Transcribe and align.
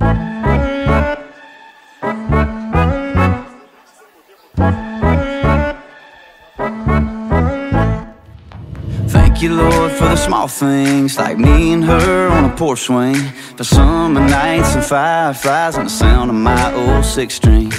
Thank 0.00 0.18
you, 9.42 9.54
Lord, 9.54 9.92
for 9.92 10.04
the 10.04 10.16
small 10.16 10.48
things 10.48 11.18
like 11.18 11.38
me 11.38 11.72
and 11.72 11.84
her 11.84 12.28
on 12.28 12.44
a 12.44 12.56
porch 12.56 12.80
swing. 12.80 13.16
For 13.56 13.64
summer 13.64 14.20
nights 14.20 14.74
and 14.74 14.84
fireflies 14.84 15.76
and 15.76 15.86
the 15.86 15.90
sound 15.90 16.30
of 16.30 16.36
my 16.36 16.74
old 16.74 17.04
six 17.04 17.34
string. 17.34 17.72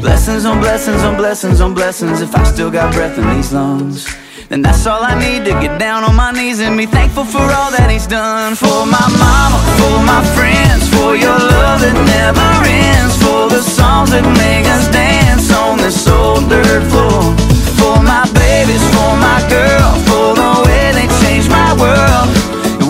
Blessings 0.00 0.44
on 0.44 0.60
blessings 0.60 1.02
on 1.02 1.16
blessings 1.16 1.60
on 1.60 1.74
blessings 1.74 2.20
if 2.20 2.34
I 2.34 2.44
still 2.44 2.70
got 2.70 2.94
breath 2.94 3.18
in 3.18 3.28
these 3.34 3.52
lungs. 3.52 4.06
Then 4.48 4.62
that's 4.62 4.86
all 4.86 5.02
I 5.02 5.18
need 5.18 5.44
to 5.46 5.52
get 5.58 5.78
down 5.80 6.04
on 6.04 6.14
my 6.14 6.30
knees 6.30 6.60
and 6.60 6.78
be 6.78 6.86
thankful 6.86 7.24
for 7.24 7.42
all 7.42 7.70
that 7.74 7.90
He's 7.90 8.06
done. 8.06 8.54
For 8.54 8.86
my 8.86 9.06
mama, 9.18 9.58
for 9.74 9.98
my 10.06 10.22
friends, 10.38 10.86
for 10.94 11.18
your 11.18 11.34
love 11.34 11.82
that 11.82 11.98
never 11.98 12.50
ends. 12.62 13.18
For 13.18 13.50
the 13.50 13.58
songs 13.58 14.14
that 14.14 14.22
make 14.22 14.66
us 14.70 14.86
dance 14.94 15.50
on 15.50 15.78
this 15.78 16.06
old 16.06 16.46
dirt 16.46 16.86
floor. 16.86 17.34
For 17.74 17.98
my 17.98 18.22
babies, 18.38 18.82
for 18.94 19.12
my 19.18 19.42
girl, 19.50 19.90
for 20.06 20.38
the 20.38 20.50
way 20.62 20.94
they 20.94 21.10
changed 21.26 21.50
my 21.50 21.74
world. 21.74 22.30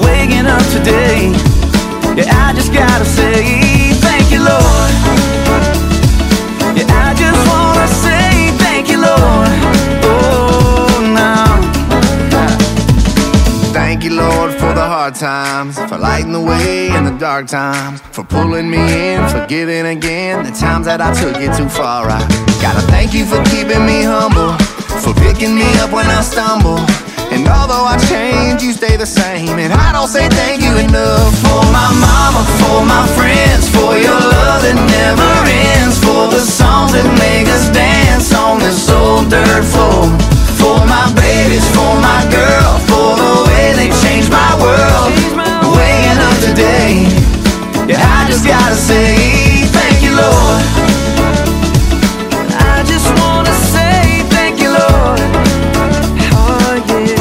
Waking 0.04 0.44
up 0.44 0.64
today, 0.76 1.32
yeah, 2.20 2.36
I 2.36 2.52
just 2.52 2.68
gotta 2.68 3.04
say 3.08 3.96
thank 4.04 4.28
you, 4.28 4.44
Lord. 4.44 4.95
Hard 15.06 15.14
times, 15.14 15.78
for 15.88 15.98
lighting 15.98 16.32
the 16.32 16.40
way 16.40 16.90
in 16.90 17.04
the 17.04 17.16
dark 17.18 17.46
times, 17.46 18.00
for 18.10 18.24
pulling 18.24 18.68
me 18.68 18.82
in, 19.14 19.22
for 19.28 19.46
giving 19.46 19.86
again 19.86 20.42
the 20.42 20.50
times 20.50 20.86
that 20.86 21.00
I 21.00 21.14
took 21.14 21.38
it 21.38 21.54
too 21.54 21.68
far. 21.68 22.10
I 22.10 22.18
gotta 22.58 22.82
thank 22.90 23.14
you 23.14 23.22
for 23.24 23.38
keeping 23.46 23.86
me 23.86 24.02
humble, 24.02 24.58
for 24.98 25.14
picking 25.22 25.54
me 25.54 25.68
up 25.78 25.94
when 25.94 26.10
I 26.10 26.22
stumble. 26.26 26.82
And 27.30 27.46
although 27.46 27.86
I 27.86 28.02
change, 28.10 28.66
you 28.66 28.72
stay 28.72 28.96
the 28.96 29.06
same. 29.06 29.62
And 29.62 29.70
I 29.72 29.92
don't 29.94 30.10
say 30.10 30.26
thank 30.26 30.62
you 30.62 30.74
enough 30.74 31.30
For 31.42 31.62
my 31.70 31.90
mama, 32.02 32.42
for 32.58 32.82
my 32.82 33.06
friends, 33.14 33.70
for 33.70 33.94
your 33.94 34.18
love 34.18 34.62
that 34.66 34.74
never 34.74 35.32
ends, 35.46 36.02
for 36.02 36.26
the 36.34 36.42
songs 36.42 36.98
that 36.98 37.06
make 37.14 37.46
us 37.46 37.70
dance 37.70 38.34
on 38.34 38.58
this 38.58 38.90
old 38.90 39.30
dirt 39.30 39.62
floor. 39.70 40.10
For 40.58 40.82
my 40.86 41.06
babies, 41.14 41.66
for 41.74 41.94
my 42.02 42.26
girl, 42.26 42.72
for 42.90 42.95
gotta 48.46 48.76
say 48.76 49.66
thank 49.76 50.02
you, 50.02 50.12
Lord. 50.22 50.62
I 52.72 52.84
just 52.86 53.08
wanna 53.20 53.54
say 53.74 54.22
thank 54.34 54.60
you, 54.62 54.70
Lord. 54.70 55.20
Oh, 56.38 56.72
yeah. 56.90 57.16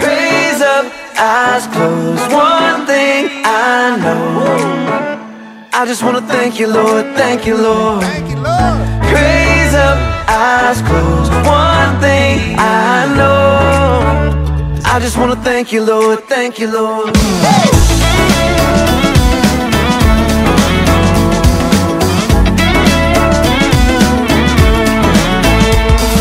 Praise 0.00 0.60
up, 0.74 0.84
eyes 1.18 1.66
closed. 1.74 2.26
One 2.32 2.86
thing 2.86 3.20
I 3.44 3.96
know. 4.04 4.20
I 5.72 5.86
just 5.86 6.02
wanna 6.02 6.22
thank 6.22 6.60
you, 6.60 6.68
Lord. 6.68 7.04
Thank 7.16 7.46
you, 7.46 7.56
Lord. 7.56 8.02
Thank 8.02 8.28
you, 8.30 8.36
Lord. 8.36 8.78
Praise 9.10 9.74
up, 9.74 9.98
eyes 10.28 10.80
closed. 10.82 11.32
One 11.46 12.00
thing 12.00 12.56
I 12.58 13.14
know. 13.16 13.83
I 14.94 15.00
just 15.00 15.18
wanna 15.18 15.34
thank 15.34 15.72
you, 15.72 15.82
Lord. 15.82 16.20
Thank 16.28 16.60
you, 16.60 16.70
Lord. 16.70 17.12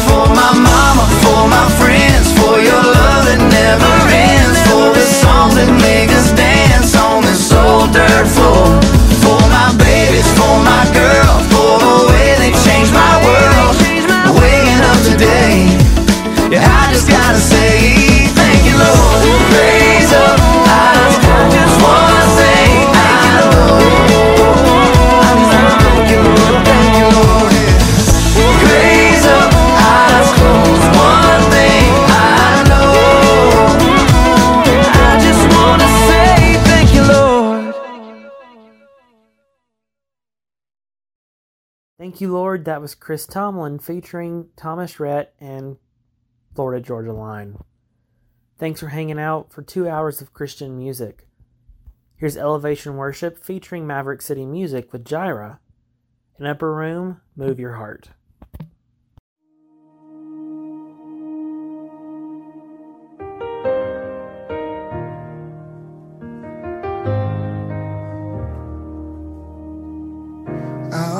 For 0.07 0.25
my 0.33 0.53
mama, 0.57 1.05
for 1.21 1.47
my 1.47 1.69
friends, 1.77 2.25
for 2.39 2.57
your 2.57 2.83
love 2.97 3.25
that 3.29 3.41
never 3.61 3.93
ends, 4.09 4.57
for 4.65 4.89
the 4.91 5.05
songs 5.21 5.53
that 5.53 5.69
make 5.79 6.09
us 6.09 6.31
dance 6.31 6.95
on 6.95 7.21
this 7.21 7.53
old 7.53 7.93
dirt 7.93 8.25
floor. 8.25 8.82
Thank 42.13 42.21
you, 42.21 42.31
Lord. 42.31 42.65
That 42.65 42.79
was 42.79 42.93
Chris 42.93 43.25
Tomlin 43.25 43.79
featuring 43.79 44.49
Thomas 44.55 44.99
Rhett 44.99 45.33
and 45.39 45.77
Florida 46.53 46.79
Georgia 46.79 47.11
Line. 47.11 47.57
Thanks 48.59 48.81
for 48.81 48.89
hanging 48.89 49.17
out 49.17 49.51
for 49.51 49.63
two 49.63 49.89
hours 49.89 50.21
of 50.21 50.31
Christian 50.31 50.77
music. 50.77 51.27
Here's 52.15 52.37
Elevation 52.37 52.97
Worship 52.97 53.43
featuring 53.43 53.87
Maverick 53.87 54.21
City 54.21 54.45
Music 54.45 54.93
with 54.93 55.03
Jireh. 55.03 55.59
An 56.37 56.45
upper 56.45 56.71
room, 56.71 57.19
move 57.35 57.59
your 57.59 57.77
heart. 57.77 58.09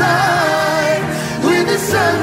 my 0.00 0.40
side 1.40 1.44
when 1.44 2.19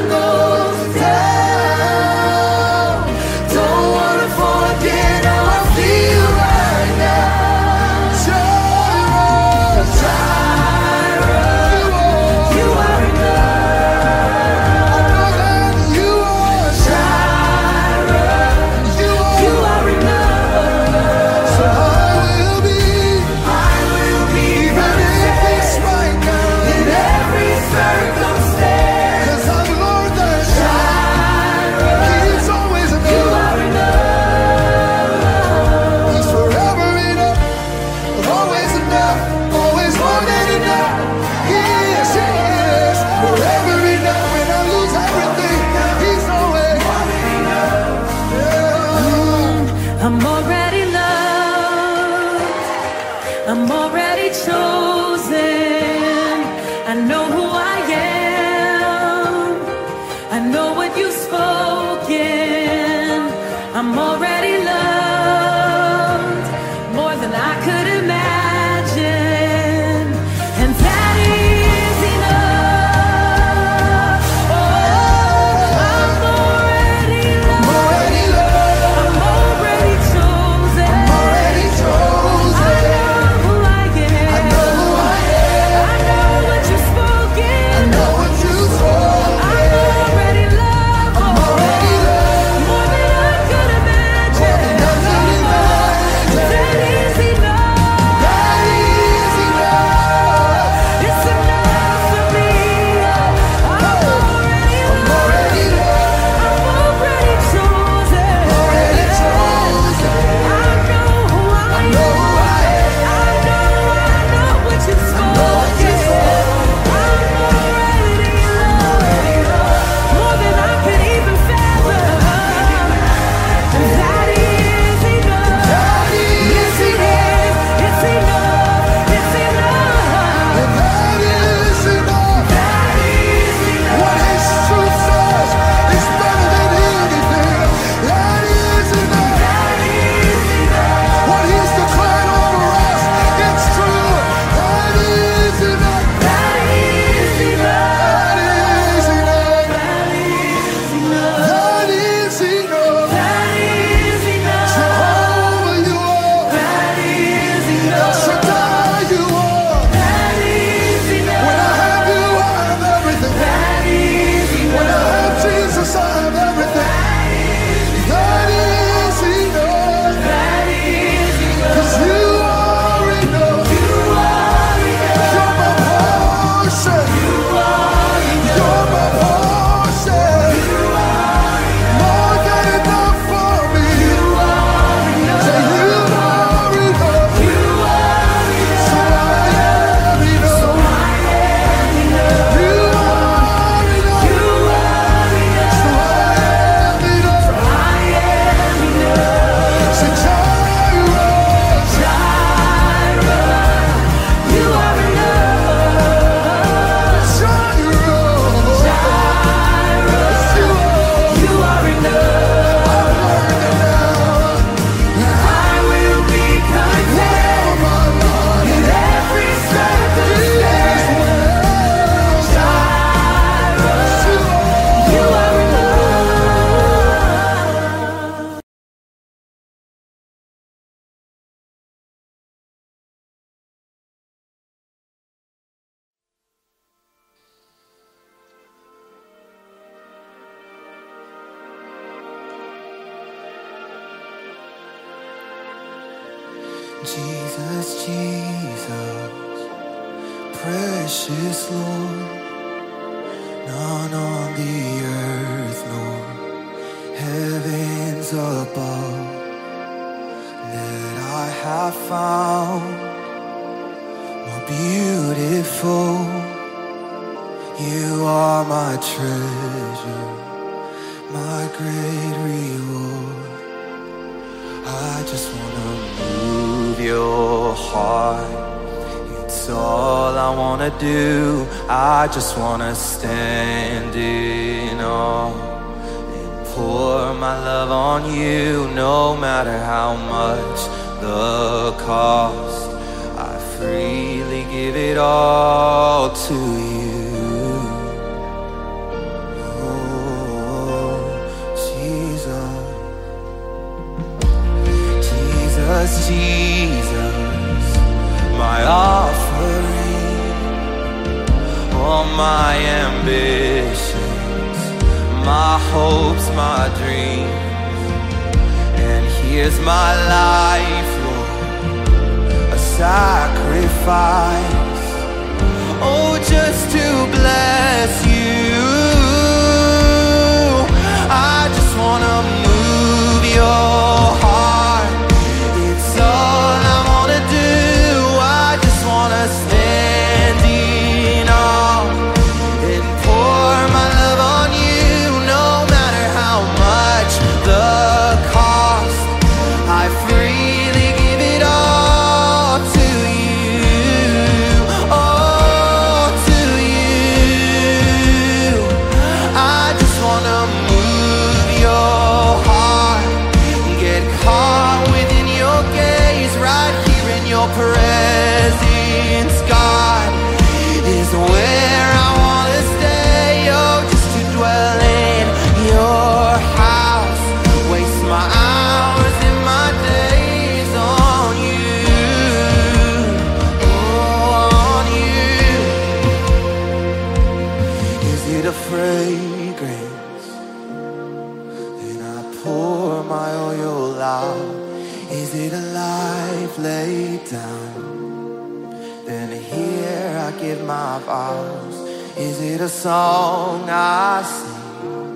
Is 402.39 402.61
it 402.61 402.81
a 402.81 402.87
song 402.87 403.89
I 403.89 404.43
sing? 404.43 405.35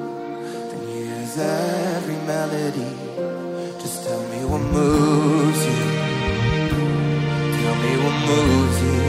Then 0.70 0.88
use 0.88 1.36
every 1.36 2.16
melody. 2.28 2.96
Just 3.82 4.04
tell 4.08 4.22
me 4.30 4.46
what 4.46 4.62
moves 4.62 5.66
you. 5.66 5.80
Tell 7.58 7.76
me 7.86 7.94
what 8.04 8.16
moves 8.30 8.78
you. 8.84 9.02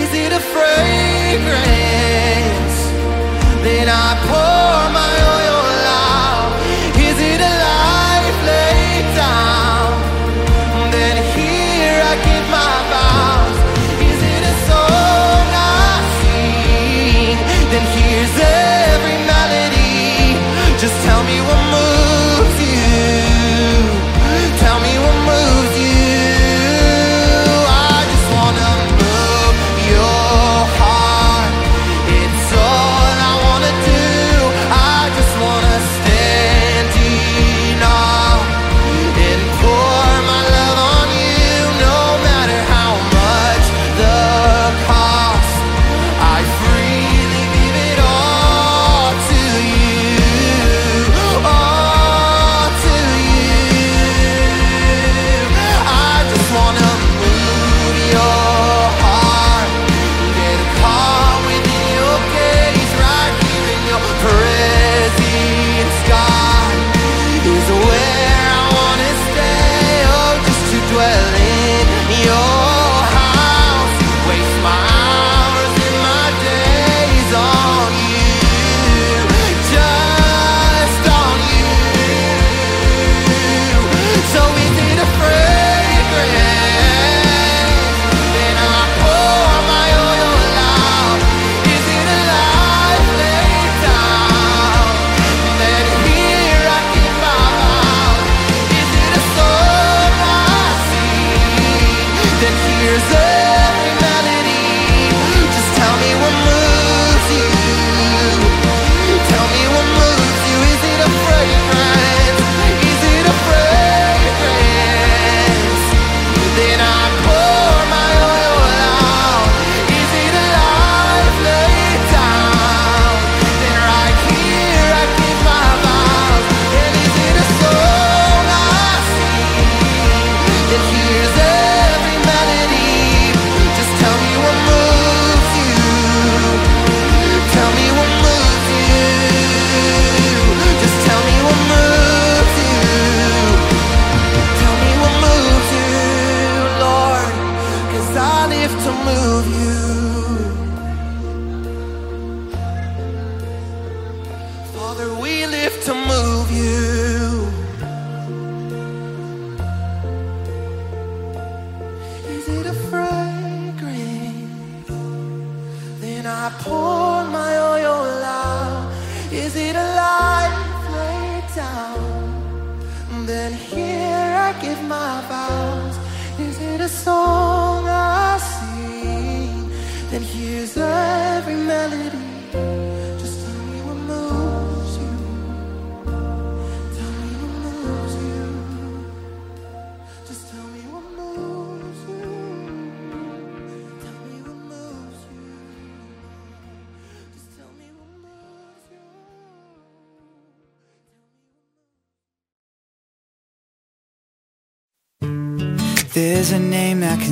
Is 0.00 0.10
it 0.14 0.32
a 0.32 0.40
fragrance 0.40 1.58
Then 3.62 3.88
I 3.88 4.08
pour 4.26 4.90
my 4.98 5.12
oil? 5.36 5.57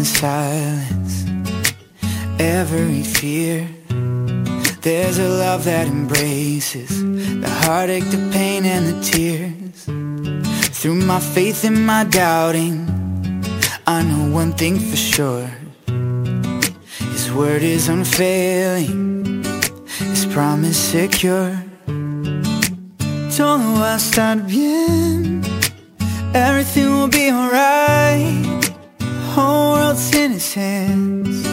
Silence 0.06 1.24
every 2.38 3.02
fear. 3.02 3.68
There's 4.82 5.18
a 5.18 5.28
love 5.28 5.64
that 5.64 5.88
embraces 5.88 7.02
the 7.42 7.50
heartache, 7.64 8.04
the 8.04 8.30
pain, 8.32 8.64
and 8.64 8.86
the 8.86 9.02
tears. 9.02 9.84
Through 10.78 11.00
my 11.12 11.18
faith 11.18 11.64
and 11.64 11.84
my 11.84 12.04
doubting, 12.04 12.86
I 13.86 14.02
know 14.02 14.32
one 14.32 14.52
thing 14.52 14.78
for 14.78 14.96
sure. 14.96 15.50
His 16.98 17.32
word 17.32 17.62
is 17.62 17.88
unfailing, 17.88 19.44
His 19.98 20.26
promise 20.26 20.78
secure. 20.78 21.52
Todo 23.36 23.74
va 23.80 23.94
a 23.94 23.96
estar 23.96 24.36
bien. 24.46 25.42
Everything 26.32 26.92
will 26.92 27.08
be 27.08 27.30
alright. 27.30 28.55
Whole 29.36 29.72
world's 29.74 30.14
in 30.14 30.30
his 30.32 30.54
hands. 30.54 31.44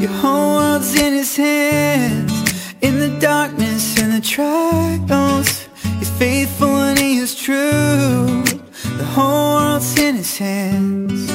Your 0.00 0.10
whole 0.10 0.56
world's 0.56 0.94
in 0.98 1.12
his 1.12 1.36
hands. 1.36 2.32
In 2.80 2.98
the 2.98 3.14
darkness 3.20 3.98
and 4.00 4.14
the 4.14 4.22
trials, 4.22 5.68
he's 5.98 6.08
faithful 6.18 6.74
and 6.88 6.98
he 6.98 7.18
is 7.18 7.34
true. 7.34 8.42
The 8.96 9.04
whole 9.14 9.56
world's 9.56 9.98
in 9.98 10.14
his 10.16 10.38
hands. 10.38 11.30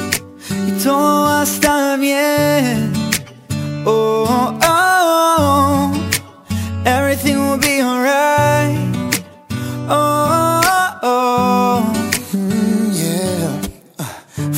Y 0.50 0.72
todo 0.82 1.22
va 1.26 1.42
a 1.42 1.44
estar 1.44 2.00
bien. 2.00 2.92
Oh, 3.86 4.26
oh, 4.28 4.58
oh. 4.60 4.65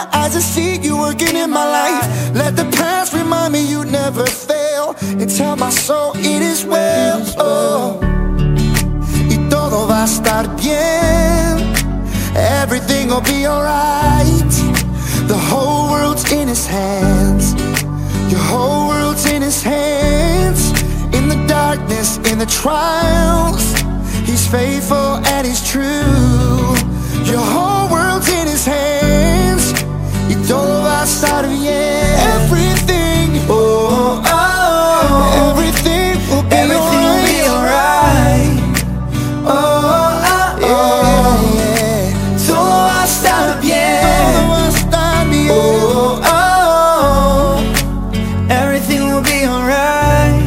my 0.00 0.18
eyes 0.18 0.32
to 0.32 0.40
see 0.40 0.76
you 0.86 0.96
working 0.96 1.36
in 1.36 1.50
my 1.50 1.66
life. 1.78 2.06
Let 2.34 2.56
the 2.56 2.68
past 2.80 3.12
remind 3.12 3.52
me 3.52 3.62
you 3.72 3.84
never 3.84 4.24
fail. 4.26 4.96
And 5.20 5.28
tell 5.38 5.56
my 5.56 5.70
soul 5.70 6.12
it 6.16 6.42
is 6.52 6.64
well. 6.64 7.18
Oh. 7.36 8.00
Y 9.32 9.36
todo 9.50 9.86
va 9.90 10.02
a 10.02 10.06
estar 10.06 10.44
bien. 10.56 11.54
Everything 12.34 13.08
will 13.08 13.26
be 13.34 13.46
alright. 13.46 14.54
The 15.32 15.40
whole 15.48 15.90
world's 15.90 16.24
in 16.32 16.48
his 16.48 16.66
hands. 16.66 17.44
Your 18.32 18.44
whole 18.52 18.88
world's 18.88 19.26
in 19.26 19.42
his 19.42 19.62
hands. 19.62 20.60
In 21.16 21.28
the 21.28 21.40
darkness, 21.46 22.18
in 22.30 22.38
the 22.38 22.46
trials, 22.46 23.64
he's 24.28 24.46
faithful 24.46 25.10
and 25.32 25.46
he's 25.46 25.62
true. 25.72 26.74
Your 27.30 27.44
whole 27.54 27.86
world's 27.90 28.28
in 28.28 28.46
his 28.46 28.64
hands. 28.64 29.19
Todo 30.50 30.82
va 30.82 31.02
a 31.02 31.04
estar 31.04 31.46
bien. 31.46 32.18
Everything, 32.34 33.40
oh, 33.48 34.20
oh, 34.20 34.26
oh. 34.26 35.52
everything 35.52 36.18
will 36.28 36.42
be 36.42 36.56
Everything 36.56 37.02
will 37.06 37.22
be 37.24 37.38
alright. 37.48 38.58
Oh, 39.46 39.52
oh, 40.26 40.58
oh. 40.64 41.38
Yeah. 41.54 42.10
Todo 42.48 42.66
va 42.66 43.02
a 43.02 43.04
estar 43.04 43.60
bien. 43.60 44.02
Todo 44.02 44.42
va 44.50 44.58
a 44.58 44.68
estar 44.70 45.28
bien. 45.28 45.50
Oh, 45.52 46.18
oh, 46.24 47.54
oh. 47.54 47.62
Everything 48.50 49.00
will 49.06 49.22
be 49.22 49.46
alright. 49.46 50.42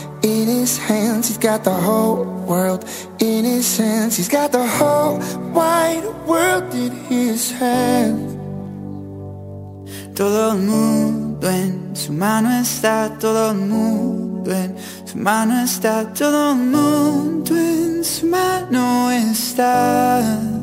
his 0.61 0.77
hands. 0.77 1.29
He's 1.29 1.39
got 1.39 1.65
the 1.65 1.73
whole 1.73 2.25
world 2.47 2.85
in 3.19 3.45
his 3.45 3.79
hands. 3.79 4.17
He's 4.17 4.29
got 4.29 4.53
the 4.53 4.67
whole 4.67 5.19
wide 5.53 6.05
world 6.27 6.73
in 6.75 6.93
his 7.09 7.51
hands. 7.53 8.37
Todo 10.15 10.53
el 10.53 10.59
mundo 10.59 11.49
en 11.49 11.97
su 11.97 12.13
mano 12.13 12.51
está, 12.61 13.19
todo 13.19 13.53
el 13.53 13.57
mundo 13.57 14.53
en 14.53 14.77
su 15.07 15.17
mano 15.17 15.63
está, 15.65 16.13
todo 16.13 16.51
el 16.53 16.57
mundo 16.57 17.57
en 17.57 18.05
su 18.05 18.27
mano 18.27 19.11
está. 19.11 20.60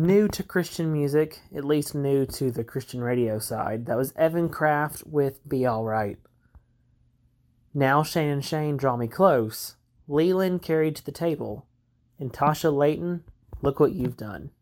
New 0.00 0.28
to 0.28 0.42
Christian 0.42 0.90
music, 0.90 1.40
at 1.54 1.62
least 1.62 1.94
new 1.94 2.24
to 2.24 2.50
the 2.50 2.64
Christian 2.64 3.02
radio 3.02 3.38
side, 3.38 3.84
that 3.84 3.98
was 3.98 4.14
Evan 4.16 4.48
Craft 4.48 5.02
with 5.06 5.46
Be 5.46 5.68
Alright. 5.68 6.16
Now 7.74 8.02
Shane 8.02 8.30
and 8.30 8.42
Shane 8.42 8.78
Draw 8.78 8.96
Me 8.96 9.08
Close, 9.08 9.76
Leeland 10.08 10.62
Carried 10.62 10.96
to 10.96 11.04
the 11.04 11.12
Table, 11.12 11.66
and 12.18 12.32
Tasha 12.32 12.74
Layton, 12.74 13.24
Look 13.60 13.78
What 13.78 13.92
You've 13.92 14.16
Done. 14.16 14.52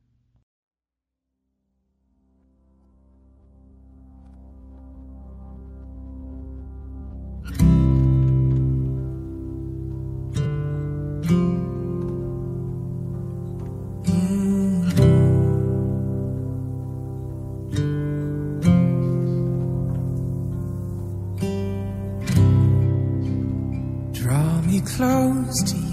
Close 24.98 25.62
to 25.62 25.76
you. 25.76 25.87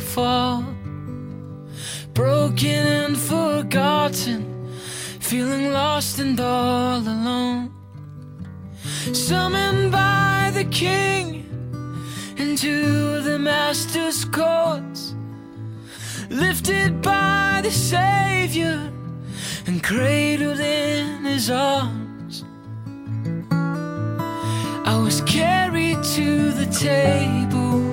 Fall. 0.00 0.64
Broken 2.14 2.86
and 2.86 3.16
forgotten, 3.16 4.68
feeling 5.20 5.72
lost 5.72 6.18
and 6.18 6.38
all 6.40 6.98
alone. 6.98 7.72
summoned 9.12 9.92
by 9.92 10.50
the 10.52 10.64
king 10.64 11.46
into 12.36 13.20
the 13.22 13.38
master's 13.38 14.24
courts, 14.24 15.14
lifted 16.28 17.00
by 17.02 17.60
the 17.62 17.70
Savior 17.70 18.90
and 19.66 19.82
cradled 19.82 20.60
in 20.60 21.24
his 21.24 21.50
arms. 21.50 22.44
I 24.84 24.98
was 25.02 25.20
carried 25.22 26.02
to 26.02 26.50
the 26.52 26.66
table, 26.66 27.89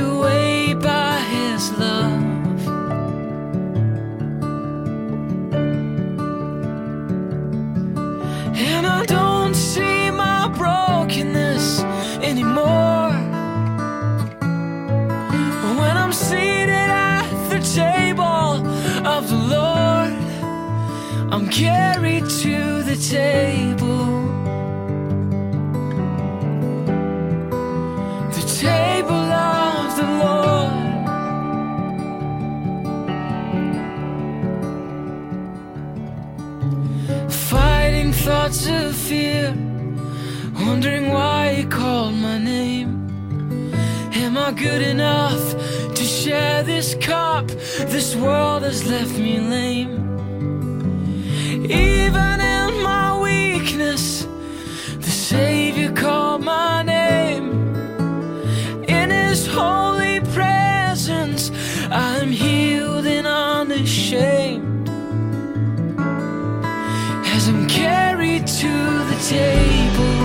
away 0.00 0.74
by 0.74 1.18
his 1.34 1.70
love. 1.78 2.22
And 8.56 8.86
I 8.86 9.04
don't 9.06 9.54
see 9.54 10.10
my 10.10 10.48
brokenness 10.48 11.80
anymore. 12.22 13.12
When 15.80 15.96
I'm 16.02 16.12
seated 16.12 16.90
at 17.14 17.28
the 17.48 17.60
table 17.82 18.66
of 19.06 19.28
the 19.28 19.40
Lord, 19.56 20.12
I'm 21.32 21.48
carried 21.48 22.28
to 22.42 22.82
the 22.82 22.96
table. 22.96 24.09
The 30.00 30.06
Lord. 30.22 30.72
Fighting 37.50 38.12
thoughts 38.12 38.66
of 38.66 38.96
fear, 38.96 39.54
wondering 40.66 41.10
why 41.10 41.54
he 41.54 41.64
called 41.64 42.14
my 42.14 42.38
name. 42.38 42.90
Am 44.14 44.38
I 44.38 44.52
good 44.52 44.82
enough 44.82 45.42
to 45.94 46.04
share 46.04 46.62
this 46.62 46.94
cup? 46.94 47.46
This 47.94 48.14
world 48.16 48.62
has 48.62 48.86
left 48.86 49.18
me 49.18 49.40
lame. 49.40 49.96
Even 51.64 52.40
in 52.56 52.82
my 52.82 53.18
weakness, 53.20 54.26
the 55.06 55.10
Savior 55.10 55.92
called 55.92 56.42
my 56.42 56.82
name. 56.82 57.59
His 59.30 59.46
holy 59.46 60.18
presence, 60.34 61.52
I'm 61.88 62.30
healed 62.32 63.06
and 63.06 63.28
unashamed. 63.28 64.88
As 67.34 67.46
I'm 67.46 67.68
carried 67.68 68.48
to 68.48 68.72
the 69.10 69.18
table, 69.36 70.16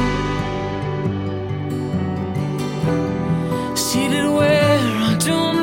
seated 3.77 4.27
where 4.27 4.79
I 5.09 5.15
don't 5.19 5.54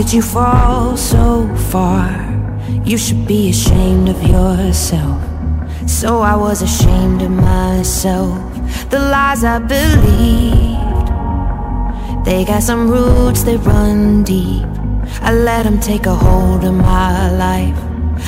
could 0.00 0.14
you 0.14 0.22
fall 0.22 0.96
so 0.96 1.46
far? 1.70 2.08
You 2.86 2.96
should 2.96 3.26
be 3.26 3.50
ashamed 3.50 4.08
of 4.08 4.22
yourself. 4.22 5.20
So 5.86 6.20
I 6.20 6.34
was 6.36 6.62
ashamed 6.62 7.20
of 7.20 7.30
myself. 7.30 8.40
The 8.88 8.98
lies 8.98 9.44
I 9.44 9.58
believed. 9.58 11.08
They 12.24 12.46
got 12.46 12.62
some 12.62 12.90
roots, 12.90 13.42
they 13.42 13.58
run 13.58 14.24
deep. 14.24 14.64
I 15.20 15.34
let 15.34 15.64
them 15.64 15.78
take 15.78 16.06
a 16.06 16.14
hold 16.14 16.64
of 16.64 16.72
my 16.72 17.30
life. 17.32 17.76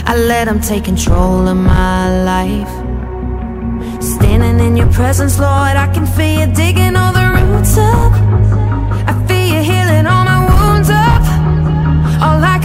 I 0.05 0.15
let 0.15 0.45
them 0.45 0.61
take 0.61 0.85
control 0.85 1.49
of 1.49 1.57
my 1.57 2.23
life. 2.23 2.75
Standing 4.03 4.61
in 4.61 4.77
your 4.77 4.93
presence, 4.93 5.39
Lord, 5.39 5.77
I 5.85 5.91
can 5.95 6.05
feel 6.05 6.41
you 6.41 6.55
digging 6.55 6.97
all 6.97 7.15
the 7.15 7.27
roots 7.33 7.79
up. 7.79 8.12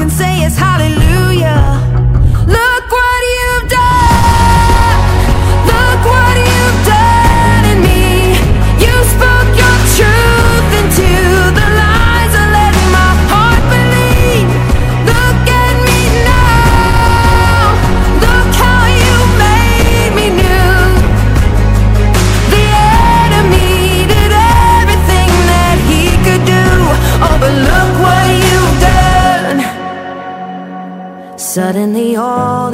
Can 0.07 0.15
say 0.15 0.45
is 0.45 0.57
hallelujah. 0.57 1.76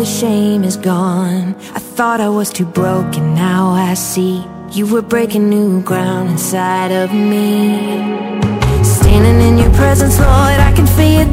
The 0.03 0.09
shame 0.09 0.65
is 0.65 0.75
gone. 0.75 1.55
I 1.73 1.79
thought 1.79 2.19
I 2.19 2.27
was 2.27 2.49
too 2.49 2.65
broken, 2.65 3.35
now 3.35 3.69
I 3.69 3.93
see 3.93 4.43
you 4.69 4.85
were 4.85 5.01
breaking 5.01 5.49
new 5.49 5.81
ground 5.81 6.31
inside 6.31 6.91
of 6.91 7.13
me. 7.13 7.77
Standing 8.83 9.39
in 9.47 9.57
your 9.57 9.73
presence, 9.75 10.19
Lord, 10.19 10.59
I 10.67 10.73
can 10.75 10.87
feel 10.87 11.32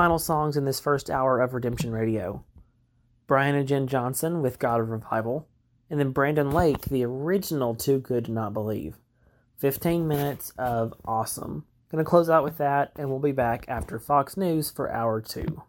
final 0.00 0.18
songs 0.18 0.56
in 0.56 0.64
this 0.64 0.80
first 0.80 1.10
hour 1.10 1.42
of 1.42 1.52
Redemption 1.52 1.92
Radio 1.92 2.42
Brian 3.26 3.54
and 3.54 3.68
Jen 3.68 3.86
Johnson 3.86 4.40
with 4.40 4.58
God 4.58 4.80
of 4.80 4.88
Revival, 4.88 5.46
and 5.90 6.00
then 6.00 6.10
Brandon 6.10 6.50
Lake, 6.50 6.86
the 6.86 7.04
original 7.04 7.74
Too 7.74 7.98
Good 7.98 8.24
to 8.24 8.32
Not 8.32 8.54
Believe. 8.54 8.96
15 9.58 10.08
minutes 10.08 10.54
of 10.56 10.94
awesome. 11.04 11.66
Gonna 11.90 12.04
close 12.04 12.30
out 12.30 12.44
with 12.44 12.56
that, 12.56 12.92
and 12.96 13.10
we'll 13.10 13.18
be 13.18 13.32
back 13.32 13.66
after 13.68 13.98
Fox 13.98 14.38
News 14.38 14.70
for 14.70 14.90
hour 14.90 15.20
two. 15.20 15.64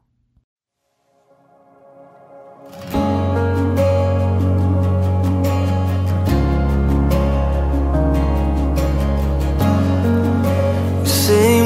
Seen 11.06 11.61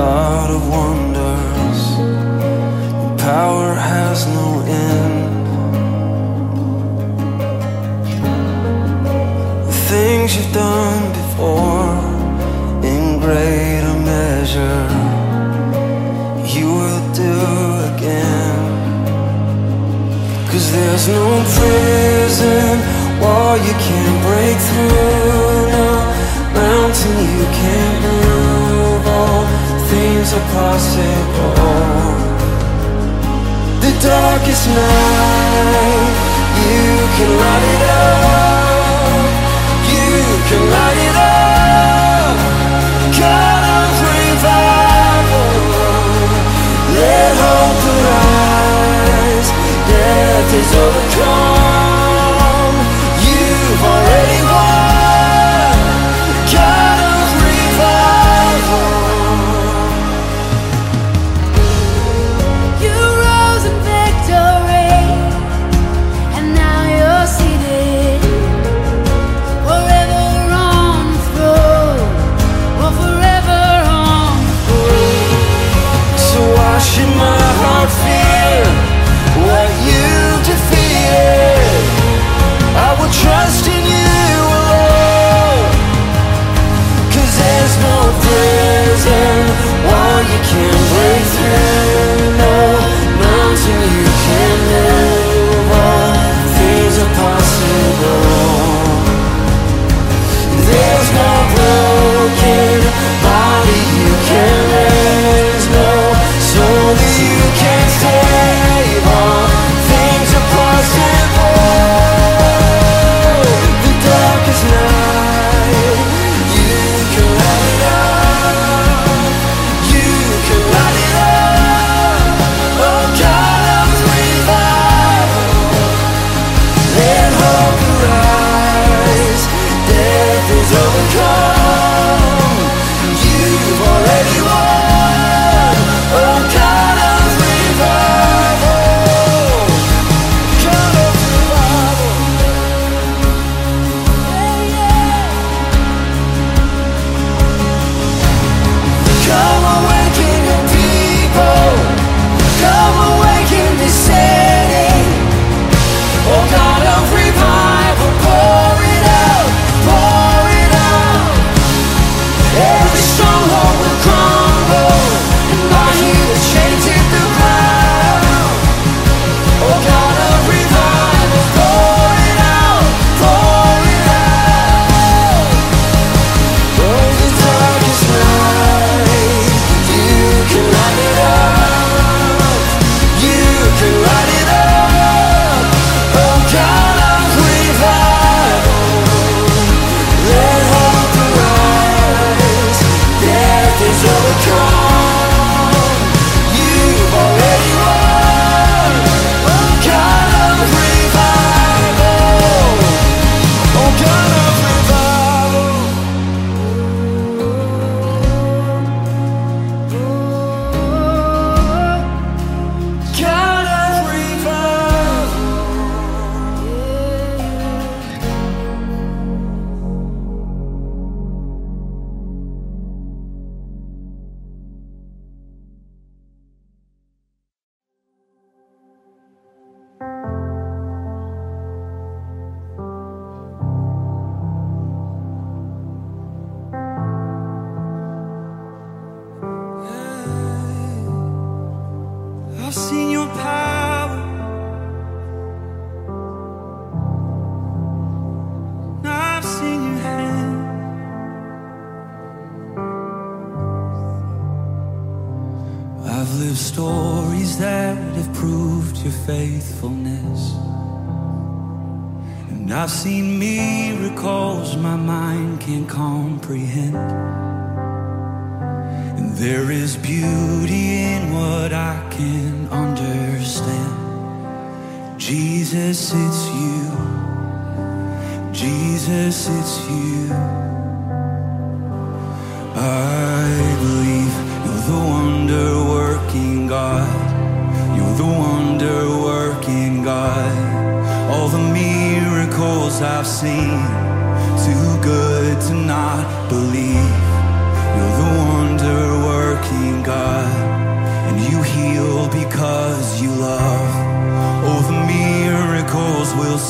God 0.00 0.48
of 0.56 0.62
wonders. 0.76 1.80
Your 3.02 3.16
power 3.30 3.70
has 3.92 4.18
no 4.38 4.48
end. 4.86 5.22
The 9.68 9.78
things 9.92 10.28
you've 10.36 10.54
done 10.54 11.02
before, 11.20 11.92
in 12.90 13.02
greater 13.24 13.96
measure, 14.12 14.82
you 16.54 16.66
will 16.80 17.04
do 17.24 17.36
again. 17.90 18.58
Cause 20.50 20.66
there's 20.76 21.06
no 21.18 21.26
prison 21.56 22.72
wall 23.22 23.54
you 23.68 23.74
can't 23.86 24.18
break 24.28 24.56
through, 24.68 25.56
no 25.76 25.88
mountain 26.60 27.16
you 27.36 27.46
can't 27.60 27.96
move. 28.04 29.06
All 29.18 29.49
things 29.90 30.32
are 30.32 30.46
possible. 30.54 31.50
The 33.82 33.92
darkest 33.98 34.64
night, 34.68 36.14
you 36.62 36.86
can 37.16 37.30
light 37.42 37.66
it 37.74 37.82
up. 37.90 39.30
You 39.94 40.10
can 40.48 40.62
light 40.76 41.00
it 41.08 41.16
up. 41.18 42.36
God 43.18 43.62
of 43.78 43.92
revival, 44.14 45.52
let 46.96 47.32
hope 47.42 47.82
arise. 47.94 49.48
Death 49.90 50.50
is 50.60 50.70
overcome. 50.84 51.49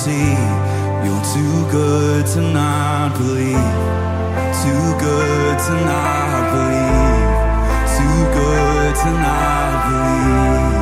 see. 0.05 0.32
You're 1.05 1.24
too 1.36 1.59
good 1.70 2.24
to 2.34 2.40
not 2.40 3.18
believe. 3.18 3.74
Too 4.64 4.86
good 5.07 5.57
to 5.66 5.74
not 5.92 6.42
believe. 6.55 7.36
Too 7.98 8.20
good 8.40 8.92
to 9.03 9.11
not 9.26 9.72
believe. 9.88 10.80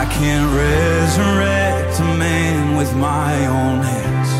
I 0.00 0.04
can't 0.16 0.48
resurrect 0.62 1.94
a 2.00 2.08
man 2.24 2.76
with 2.78 2.92
my 2.96 3.34
own 3.58 3.78
hands. 3.92 4.30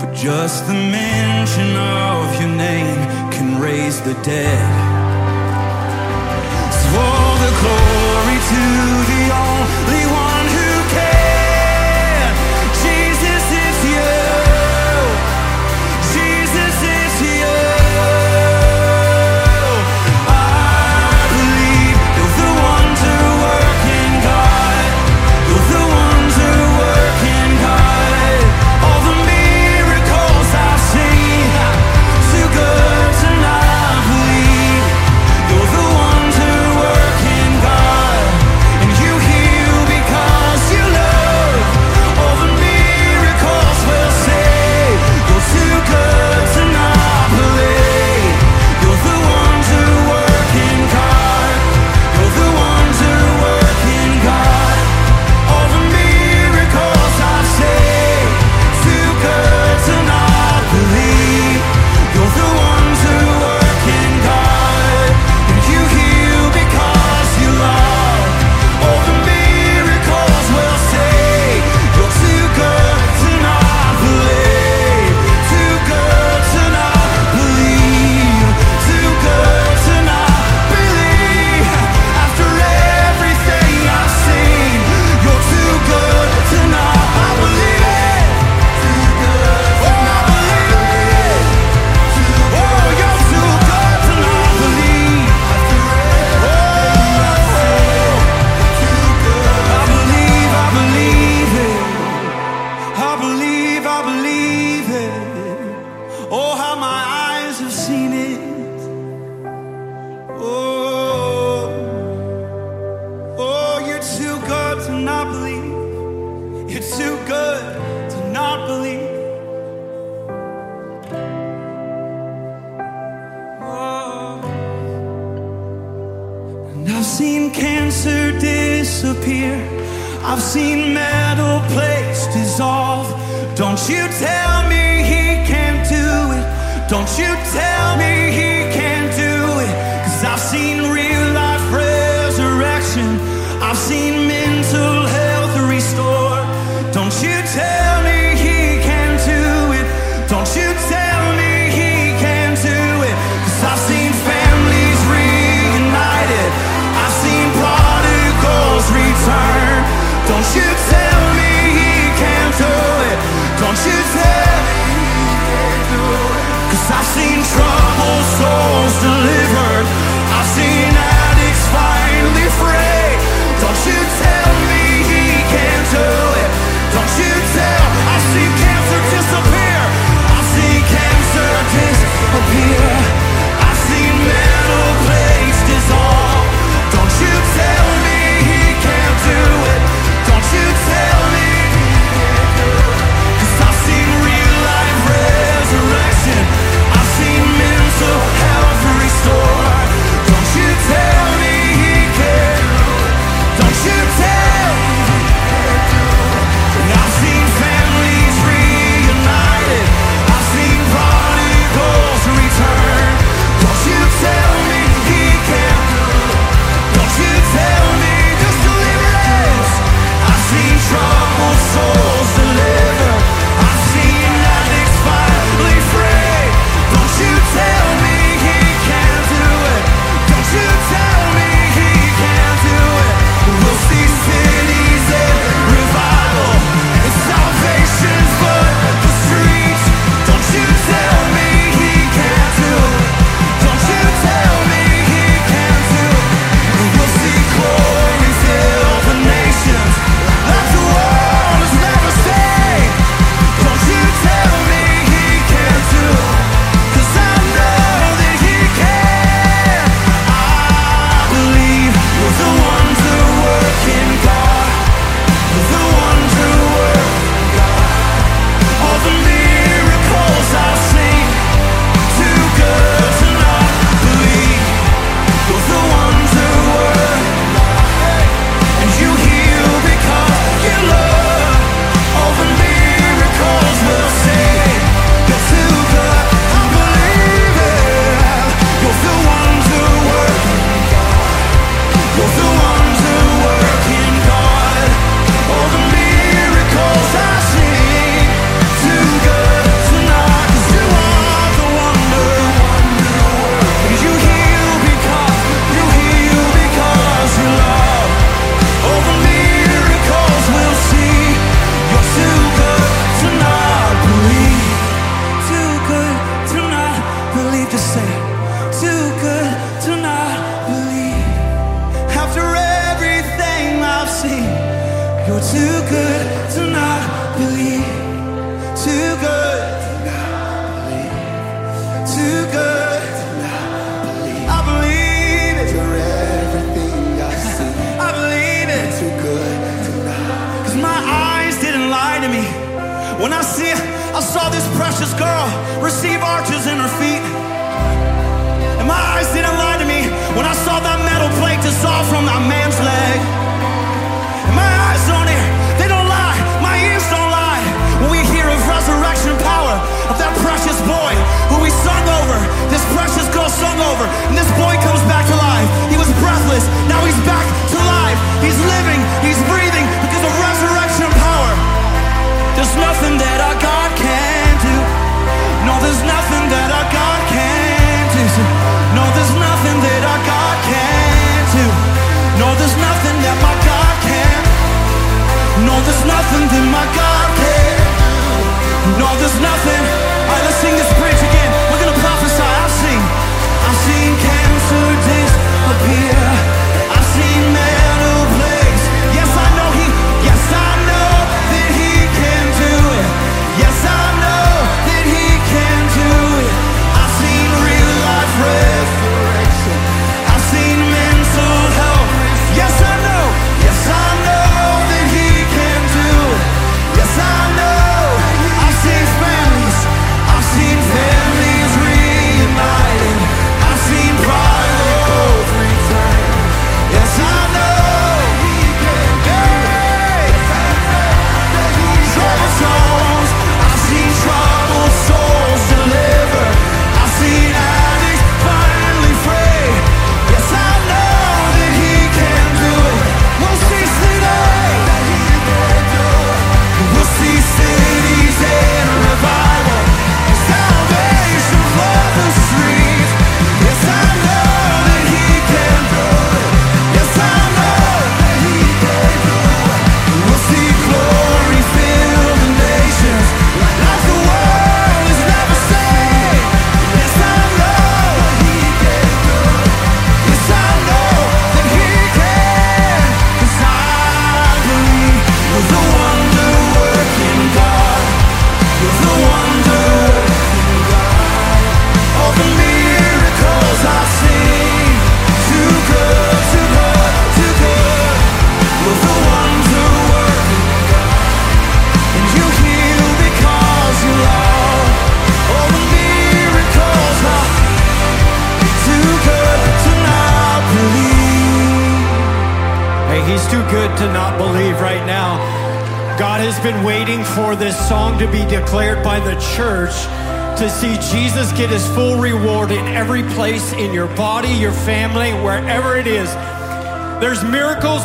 But 0.00 0.12
just 0.14 0.66
the 0.66 0.74
mention 0.74 1.70
of 1.76 2.24
your 2.40 2.54
name 2.66 3.00
can 3.32 3.48
raise 3.62 3.98
the 4.02 4.14
dead 4.22 4.95
glory 7.60 8.38
to 8.50 8.62
the 9.10 9.22
only 9.34 10.06
one. 10.12 10.35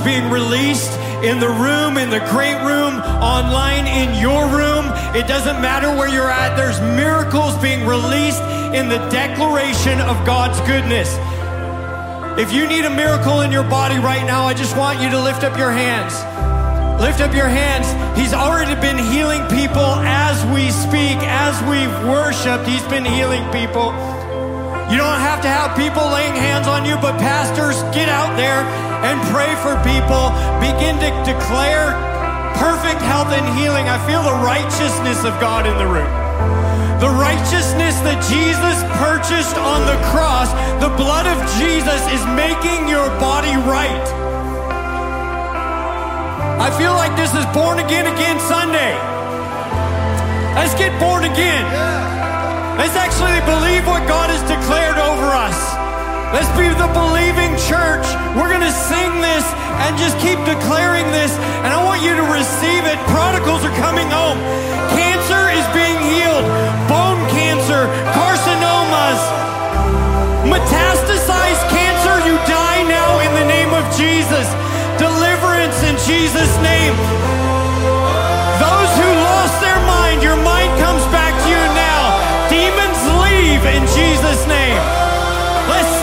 Being 0.03 0.29
released 0.29 0.91
in 1.23 1.39
the 1.39 1.49
room, 1.49 1.97
in 1.97 2.09
the 2.09 2.19
great 2.33 2.57
room, 2.65 2.97
online, 3.21 3.85
in 3.85 4.19
your 4.19 4.45
room. 4.49 4.85
It 5.15 5.27
doesn't 5.27 5.61
matter 5.61 5.89
where 5.95 6.09
you're 6.09 6.29
at. 6.29 6.55
There's 6.55 6.79
miracles 6.97 7.55
being 7.61 7.85
released 7.85 8.41
in 8.73 8.89
the 8.89 8.97
declaration 9.09 10.01
of 10.01 10.25
God's 10.25 10.59
goodness. 10.61 11.09
If 12.39 12.53
you 12.53 12.67
need 12.67 12.85
a 12.85 12.89
miracle 12.89 13.41
in 13.41 13.51
your 13.51 13.63
body 13.63 13.99
right 13.99 14.25
now, 14.25 14.45
I 14.45 14.53
just 14.53 14.75
want 14.75 15.01
you 15.01 15.09
to 15.11 15.21
lift 15.21 15.43
up 15.43 15.57
your 15.57 15.71
hands. 15.71 16.15
Lift 17.01 17.21
up 17.21 17.35
your 17.35 17.49
hands. 17.49 17.85
He's 18.17 18.33
already 18.33 18.79
been 18.79 18.97
healing 18.97 19.41
people 19.49 19.93
as 20.05 20.43
we 20.53 20.71
speak, 20.71 21.17
as 21.21 21.53
we've 21.69 21.93
worshiped. 22.09 22.67
He's 22.67 22.85
been 22.87 23.05
healing 23.05 23.43
people. 23.51 23.93
You 24.89 24.97
don't 24.97 25.21
have 25.21 25.41
to 25.41 25.47
have 25.47 25.77
people 25.77 26.03
laying 26.09 26.35
hands 26.35 26.67
on 26.67 26.85
you, 26.85 26.95
but 26.95 27.17
pastors, 27.19 27.81
get 27.93 28.09
out 28.09 28.35
there 28.37 28.90
and 29.01 29.17
pray 29.33 29.51
for 29.65 29.73
people. 29.81 30.29
Begin 30.61 30.97
to 31.01 31.09
declare 31.25 31.93
perfect 32.61 33.01
health 33.01 33.33
and 33.33 33.45
healing. 33.57 33.89
I 33.89 33.97
feel 34.05 34.21
the 34.21 34.37
righteousness 34.45 35.25
of 35.25 35.33
God 35.41 35.65
in 35.65 35.75
the 35.77 35.89
room. 35.89 36.11
The 37.01 37.09
righteousness 37.09 37.97
that 38.05 38.21
Jesus 38.29 38.77
purchased 39.01 39.57
on 39.57 39.89
the 39.89 39.97
cross, 40.13 40.53
the 40.77 40.93
blood 40.93 41.25
of 41.25 41.37
Jesus 41.57 42.01
is 42.13 42.21
making 42.37 42.85
your 42.85 43.09
body 43.17 43.57
right. 43.65 44.05
I 46.61 46.69
feel 46.77 46.93
like 46.93 47.17
this 47.17 47.33
is 47.33 47.45
born 47.57 47.81
again 47.81 48.05
again 48.05 48.37
Sunday. 48.45 48.93
Let's 50.53 50.77
get 50.77 50.93
born 51.01 51.25
again. 51.25 51.65
Let's 52.77 52.93
actually 52.93 53.41
believe 53.49 53.81
what 53.89 54.05
God 54.05 54.29
has 54.29 54.45
declared 54.45 55.01
over 55.01 55.33
us. 55.33 55.70
Let's 56.31 56.47
be 56.55 56.71
the 56.71 56.87
believing 56.95 57.51
church. 57.67 58.07
We're 58.39 58.47
going 58.47 58.63
to 58.63 58.71
sing 58.71 59.11
this 59.19 59.43
and 59.83 59.99
just 59.99 60.15
keep 60.23 60.39
declaring 60.47 61.03
this. 61.11 61.35
And 61.67 61.75
I 61.75 61.83
want 61.83 61.99
you 62.01 62.15
to 62.15 62.25
receive 62.31 62.87
it. 62.87 62.95
Prodigals 63.11 63.67
are 63.67 63.75
coming 63.83 64.07
home. 64.07 64.39
Cancer 64.95 65.51
is 65.51 65.67
being 65.75 65.99
healed. 66.07 66.47
Bone 66.87 67.19
cancer, 67.35 67.91
carcinomas, 68.15 69.19
metastasized 70.47 71.63
cancer, 71.67 72.15
you 72.23 72.35
die 72.47 72.83
now 72.87 73.19
in 73.19 73.31
the 73.35 73.47
name 73.51 73.71
of 73.75 73.83
Jesus. 73.99 74.47
Deliverance 74.95 75.83
in 75.83 75.95
Jesus' 76.07 76.55
name. 76.63 76.95
Those 78.55 78.91
who 78.99 79.09
lost 79.19 79.55
their 79.59 79.81
mind, 79.83 80.23
your 80.23 80.39
mind 80.39 80.71
comes 80.79 81.03
back 81.11 81.35
to 81.43 81.47
you 81.51 81.63
now. 81.75 82.03
Demons 82.47 83.01
leave 83.19 83.63
in 83.67 83.83
Jesus' 83.91 84.47
name. 84.47 84.79
Let's 85.71 86.00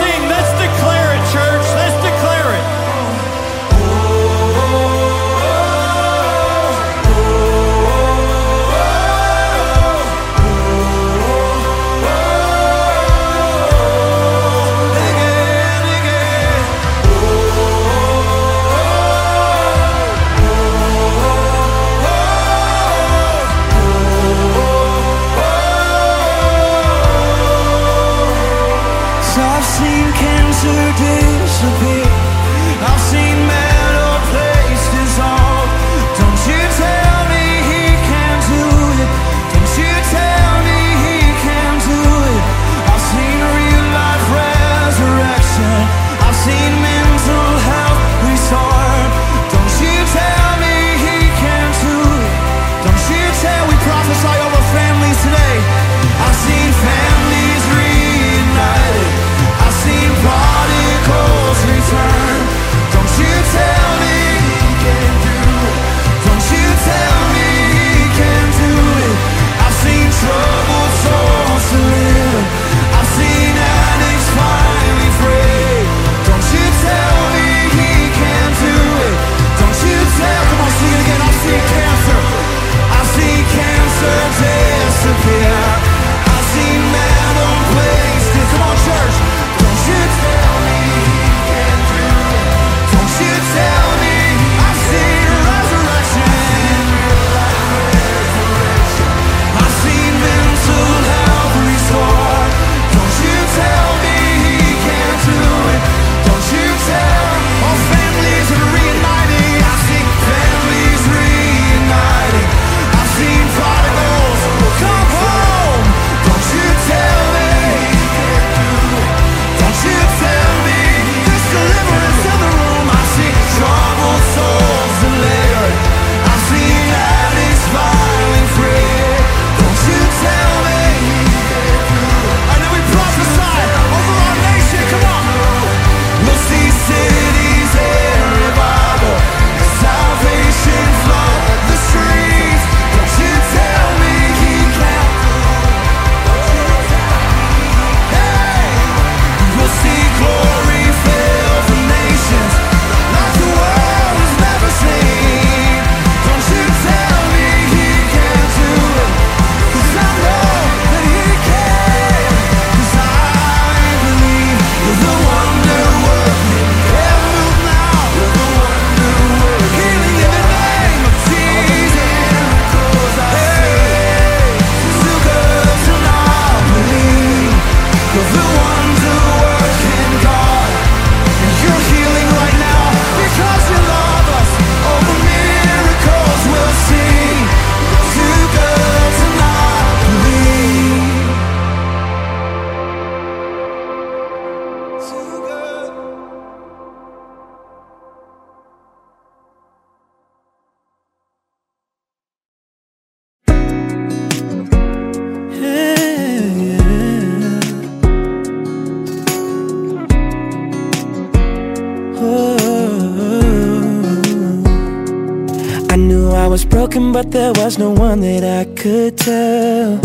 there 217.53 217.63
was 217.65 217.79
no 217.79 217.89
one 217.89 218.19
that 218.21 218.43
I 218.43 218.65
could 218.75 219.17
tell. 219.17 219.97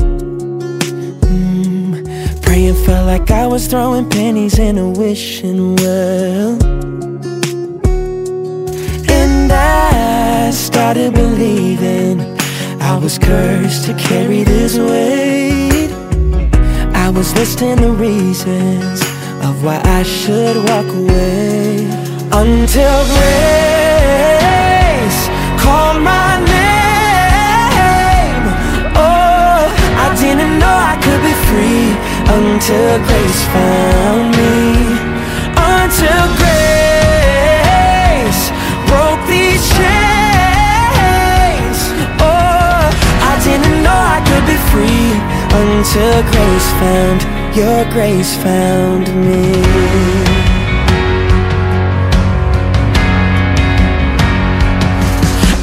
Mm, 1.28 2.42
praying 2.42 2.74
felt 2.86 3.06
like 3.06 3.30
I 3.30 3.46
was 3.46 3.66
throwing 3.66 4.08
pennies 4.08 4.58
in 4.58 4.78
a 4.78 4.88
wishing 4.88 5.76
well. 5.76 6.58
And 9.10 9.52
I 9.52 10.50
started 10.52 11.12
believing 11.12 12.22
I 12.80 12.96
was 12.96 13.18
cursed 13.18 13.84
to 13.86 13.94
carry 13.94 14.44
this 14.44 14.78
weight. 14.78 15.90
I 16.94 17.10
was 17.10 17.34
listing 17.34 17.76
the 17.76 17.90
reasons 17.90 19.02
of 19.44 19.62
why 19.62 19.82
I 19.84 20.02
should 20.02 20.56
walk 20.68 20.86
away 20.86 21.84
until 22.32 23.04
grace 23.12 24.34
called 25.62 26.00
my 26.02 26.42
name. 26.44 26.53
Free 31.54 31.88
until 32.38 32.92
grace 33.08 33.42
found 33.54 34.26
me. 34.38 34.58
Until 35.74 36.22
grace 36.40 38.42
broke 38.90 39.22
these 39.34 39.64
chains. 39.78 41.78
Oh, 42.26 42.82
I 43.30 43.32
didn't 43.46 43.78
know 43.86 44.00
I 44.16 44.18
could 44.28 44.44
be 44.52 44.58
free 44.72 45.10
until 45.62 46.16
grace 46.32 46.68
found 46.82 47.20
your 47.60 47.80
grace 47.94 48.32
found 48.44 49.06
me. 49.26 49.44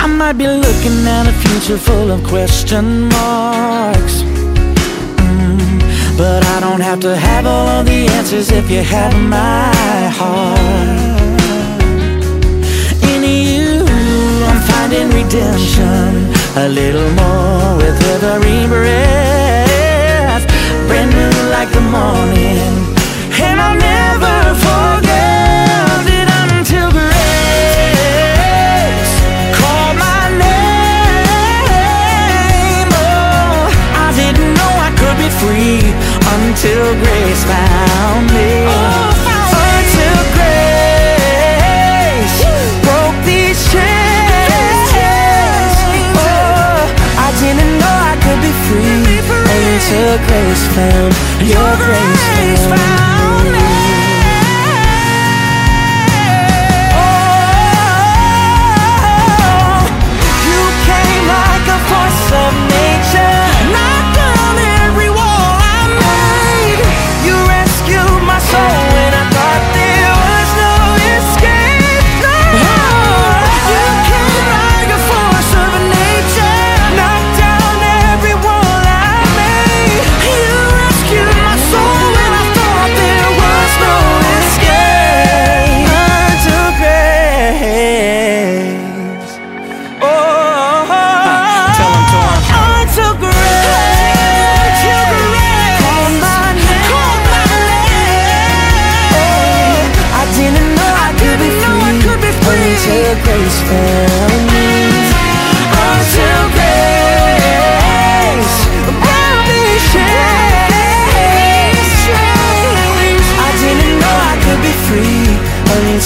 I 0.04 0.06
might 0.08 0.38
be 0.38 0.48
looking 0.48 1.00
at 1.18 1.26
a 1.28 1.34
future 1.44 1.78
full 1.78 2.12
of 2.12 2.24
question 2.24 3.10
marks. 3.10 4.20
But 6.18 6.45
I 6.55 6.59
don't 6.59 6.82
have 6.82 6.99
to 7.01 7.16
have 7.16 7.45
all 7.45 7.68
of 7.68 7.86
the 7.86 8.07
answers 8.18 8.51
if 8.51 8.70
you 8.70 8.82
have 8.82 9.14
my 9.16 9.72
heart. 10.20 11.41
In 13.12 13.24
you, 13.24 13.86
I'm 14.49 14.62
finding 14.72 15.09
redemption 15.09 16.32
a 16.55 16.68
little 16.68 17.09
more 17.22 17.78
with 17.78 17.97
every 18.24 18.68
breath. 18.68 20.45
Brand 20.88 21.12
new 21.12 21.34
like 21.55 21.72
the 21.72 21.82
morning, 21.82 22.72
and 23.45 23.55
I'll 23.59 23.80
never 23.80 24.36
forget 24.64 25.01
free 35.42 35.82
until 36.38 36.86
grace 37.02 37.42
found 37.50 38.26
me. 38.38 38.54
Until 39.74 40.20
grace 40.38 42.38
broke 42.86 43.18
these 43.26 43.58
chains. 43.74 44.86
Oh, 46.14 46.86
I 47.26 47.28
didn't 47.42 47.74
know 47.82 47.96
I 48.12 48.14
could 48.24 48.42
be 48.46 48.54
free 48.70 49.18
until 49.58 50.14
grace 50.30 50.66
found 50.78 51.14
your 51.54 51.72
grace 51.86 52.66
found 52.70 53.46
me. 53.56 53.58
Oh, 53.58 54.11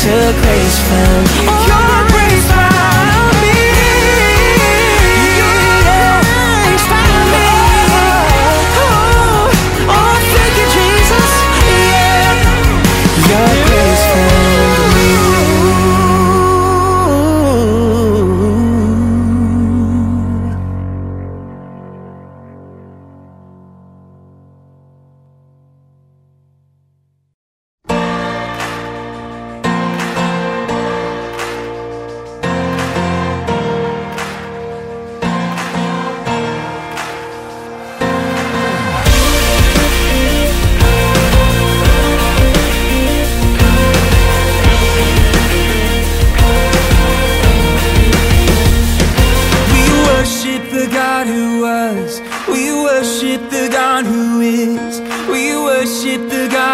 until 0.06 0.34
grace 0.44 0.80
found 0.88 1.28
your 1.44 1.95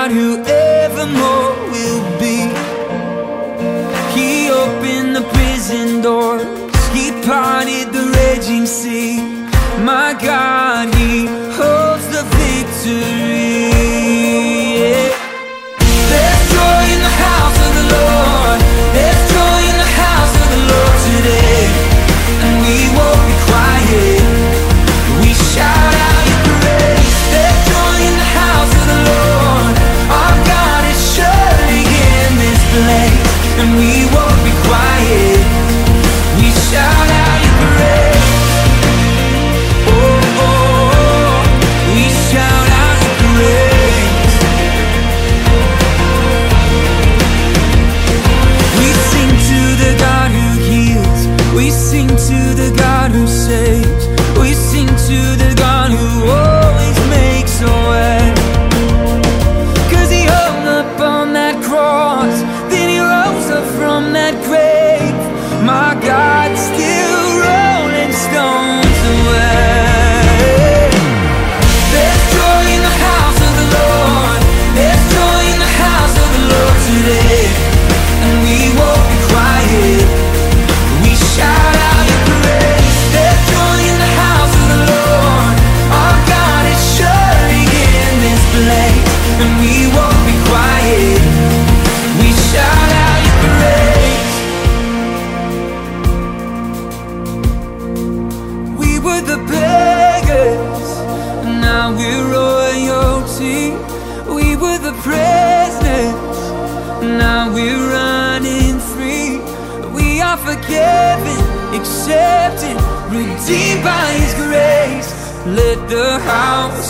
God 0.01 0.11
who 0.13 0.43
evermore 0.47 1.53
will 1.73 2.01
be. 2.19 2.37
He 4.17 4.49
opened 4.49 5.15
the 5.15 5.25
prison 5.31 6.01
doors. 6.01 6.41
He 6.95 7.11
parted 7.21 7.93
the 7.93 8.05
raging 8.17 8.65
sea. 8.65 9.21
My 9.91 10.17
God, 10.19 10.91
He 10.95 11.27
holds 11.55 12.07
the 12.15 12.23
victory. 12.39 13.30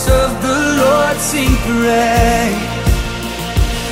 house 0.02 0.10
of 0.10 0.42
the 0.42 0.84
Lord 0.84 1.18
sing 1.18 1.56
parade 1.66 2.56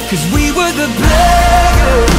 Cause 0.10 0.26
we 0.34 0.52
were 0.52 0.72
the 0.74 0.88
beggars 1.00 2.19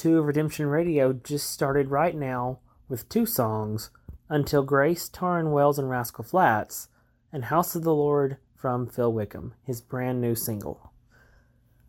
two 0.00 0.18
of 0.18 0.24
Redemption 0.24 0.64
Radio 0.64 1.12
just 1.12 1.50
started 1.50 1.90
right 1.90 2.16
now 2.16 2.58
with 2.88 3.06
two 3.10 3.26
songs 3.26 3.90
Until 4.30 4.62
Grace, 4.62 5.10
Tauren 5.10 5.52
Wells 5.52 5.78
and 5.78 5.90
Rascal 5.90 6.24
Flatts, 6.24 6.88
and 7.30 7.44
House 7.44 7.74
of 7.74 7.82
the 7.82 7.94
Lord 7.94 8.38
from 8.56 8.86
Phil 8.86 9.12
Wickham, 9.12 9.52
his 9.62 9.82
brand 9.82 10.18
new 10.18 10.34
single. 10.34 10.94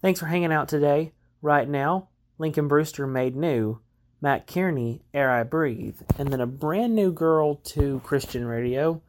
Thanks 0.02 0.20
for 0.20 0.26
hanging 0.26 0.52
out 0.52 0.68
today. 0.68 1.14
Right 1.42 1.70
now, 1.70 2.10
Lincoln 2.38 2.68
Brewster 2.68 3.08
made 3.08 3.38
new, 3.38 3.80
Mat 4.20 4.46
Kearney, 4.46 5.04
Air 5.14 5.32
I 5.32 5.44
Breathe, 5.44 6.02
and 6.20 6.34
then 6.34 6.42
a 6.42 6.46
brand 6.46 6.94
new 6.94 7.14
girl 7.14 7.56
to 7.56 8.02
Christian 8.04 8.44
Radio, 8.44 9.02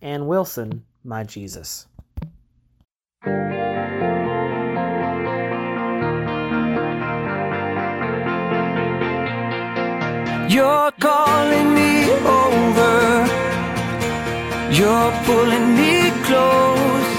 Anne 0.00 0.26
Wilson, 0.28 0.86
My 1.04 1.24
Jesus. 1.24 1.88
You're 10.48 10.92
calling 11.00 11.74
me 11.74 12.08
over. 12.08 13.26
You're 14.70 15.12
pulling 15.24 15.74
me 15.74 16.10
close. 16.22 17.10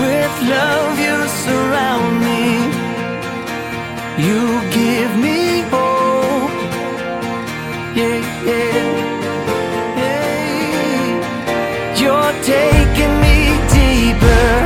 With 0.00 0.34
love, 0.48 0.98
you 0.98 1.28
surround 1.44 2.20
me. 2.26 2.44
You 4.26 4.40
give 4.72 5.12
me 5.18 5.60
hope. 5.72 6.50
Yeah, 7.94 8.20
yeah. 8.48 8.84
yeah. 10.00 11.14
You're 12.00 12.34
taking 12.42 13.14
me 13.20 13.36
deeper. 13.74 14.61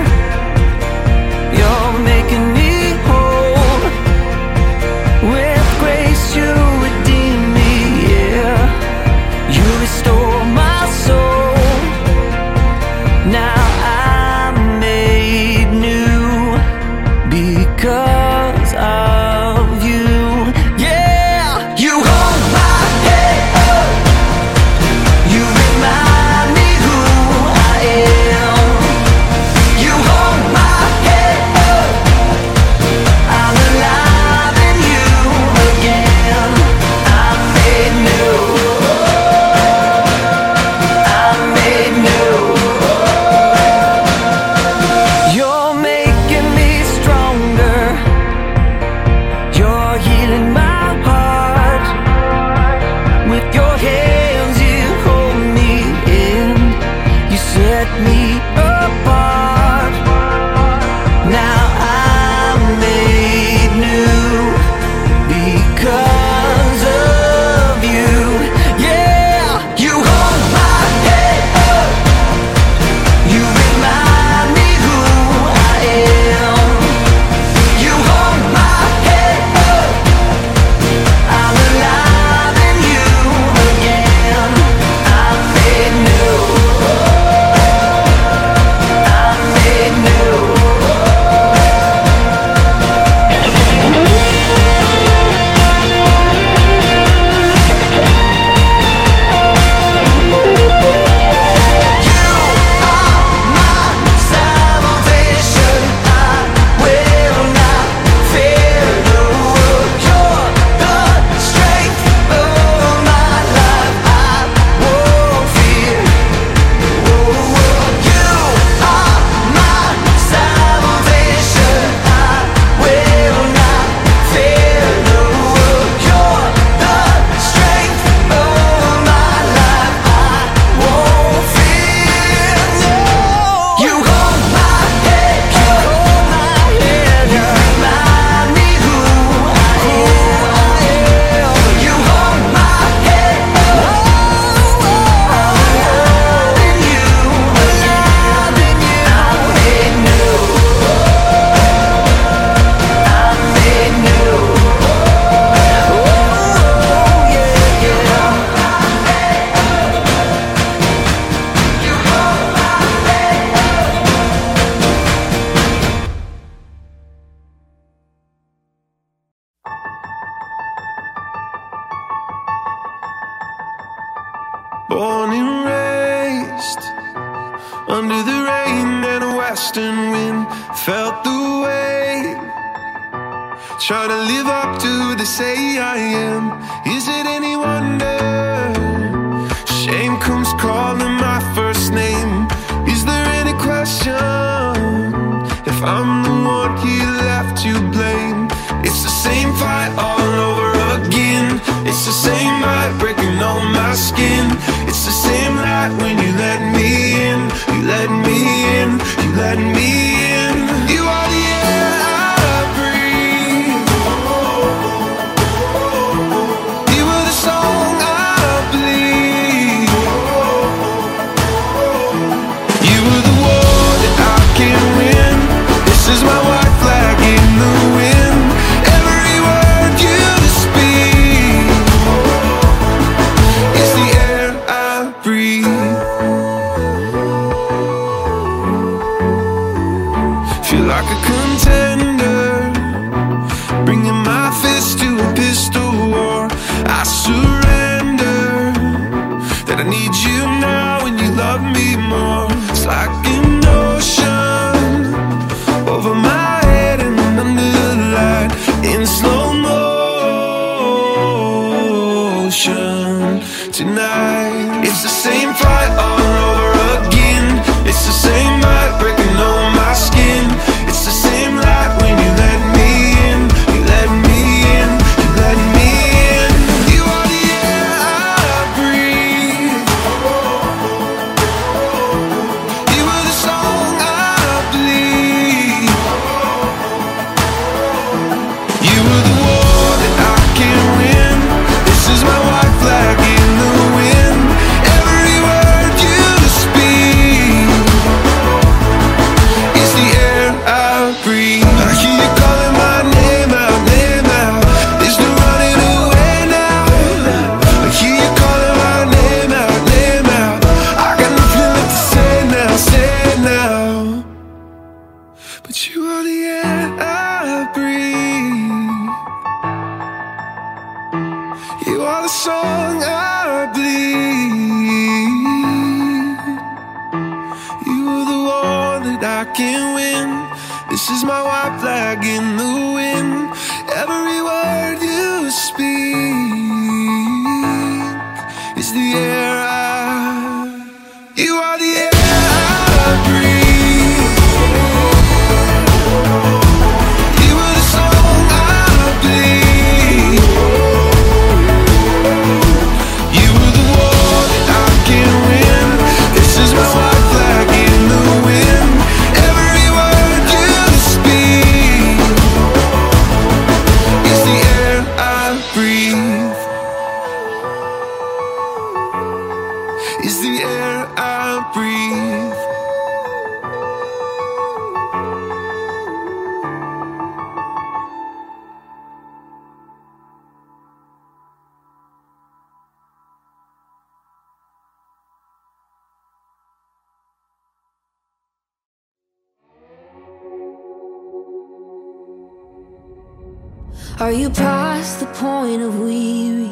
Are 394.18 394.32
you 394.32 394.48
past 394.48 395.20
the 395.20 395.26
point 395.26 395.82
of 395.82 396.00
weary? 396.00 396.70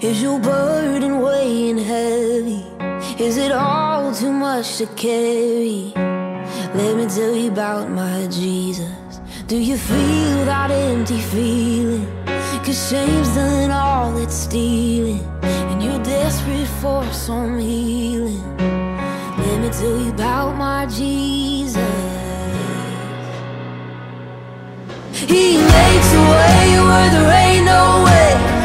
Is 0.00 0.22
your 0.22 0.38
burden 0.38 1.20
weighing 1.20 1.78
heavy? 1.78 2.64
Is 3.20 3.38
it 3.38 3.50
all 3.50 4.14
too 4.14 4.30
much 4.30 4.78
to 4.78 4.86
carry? 4.94 5.92
Let 6.76 6.96
me 6.96 7.06
tell 7.08 7.34
you 7.34 7.50
about 7.50 7.90
my 7.90 8.28
Jesus. 8.28 9.18
Do 9.48 9.56
you 9.56 9.76
feel 9.76 10.44
that 10.44 10.70
empty 10.70 11.20
feeling? 11.22 12.06
Cause 12.64 12.88
shame's 12.88 13.34
done 13.34 13.72
all 13.72 14.16
it's 14.18 14.36
stealing. 14.36 15.26
And 15.42 15.82
you're 15.82 16.02
desperate 16.04 16.68
for 16.80 17.04
some 17.12 17.58
healing. 17.58 18.56
Let 18.58 19.60
me 19.60 19.70
tell 19.70 19.98
you 20.04 20.12
about 20.12 20.54
my 20.54 20.86
Jesus. 20.86 21.76
He 25.12 25.58
makes 25.58 26.12
a 26.14 26.30
way 26.30 26.55
where 26.84 27.10
there 27.10 27.30
ain't 27.30 27.64
no 27.64 28.04
way. 28.04 28.55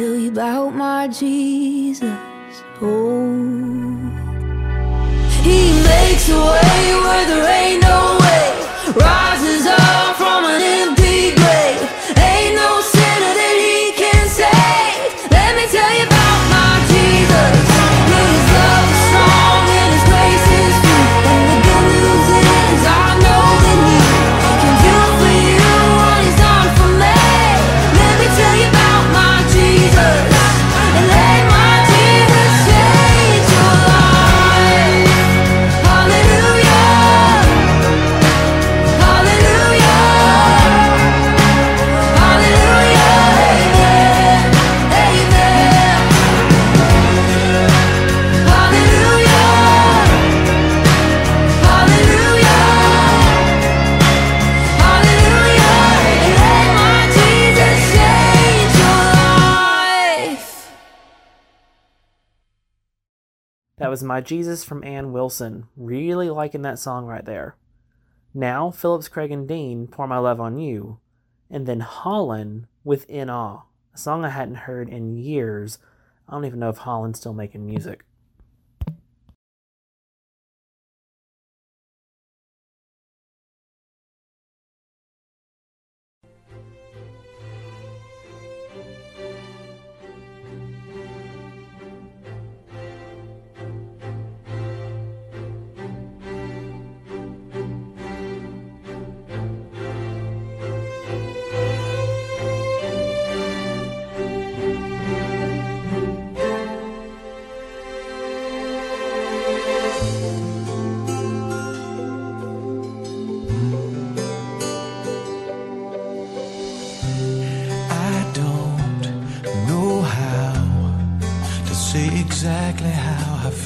tell 0.00 0.16
you 0.16 0.30
about 0.30 0.70
my 0.74 1.08
Jesus. 1.08 2.02
Oh, 2.80 3.98
He 5.44 5.58
makes 5.90 6.26
a 6.30 6.40
way 6.52 6.84
where 7.04 7.26
there 7.26 7.59
was 64.00 64.06
My 64.06 64.22
Jesus 64.22 64.64
from 64.64 64.82
Anne 64.82 65.12
Wilson. 65.12 65.66
Really 65.76 66.30
liking 66.30 66.62
that 66.62 66.78
song 66.78 67.04
right 67.04 67.22
there. 67.22 67.56
Now, 68.32 68.70
Phillips 68.70 69.08
Craig 69.08 69.30
and 69.30 69.46
Dean, 69.46 69.88
Pour 69.88 70.06
My 70.06 70.16
Love 70.16 70.40
on 70.40 70.56
You. 70.56 71.00
And 71.50 71.66
then 71.66 71.80
Holland 71.80 72.66
with 72.82 73.04
In 73.10 73.28
Awe, 73.28 73.64
a 73.94 73.98
song 73.98 74.24
I 74.24 74.30
hadn't 74.30 74.64
heard 74.64 74.88
in 74.88 75.18
years. 75.18 75.78
I 76.26 76.32
don't 76.32 76.46
even 76.46 76.60
know 76.60 76.70
if 76.70 76.78
Holland's 76.78 77.18
still 77.20 77.34
making 77.34 77.66
music. 77.66 78.06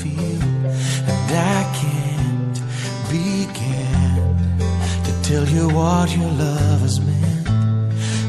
feel, 0.04 0.42
and 1.12 1.30
I 1.56 1.60
can't 1.80 2.58
begin 3.16 4.36
to 5.06 5.12
tell 5.28 5.46
you 5.56 5.64
what 5.78 6.06
your 6.16 6.32
love 6.44 6.80
has 6.86 7.00
meant. 7.00 7.48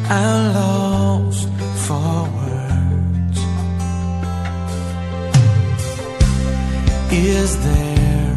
I'm 0.10 0.54
lost 0.60 1.50
for 1.86 2.18
words. 2.38 3.40
Is 7.12 7.52
there 7.68 8.36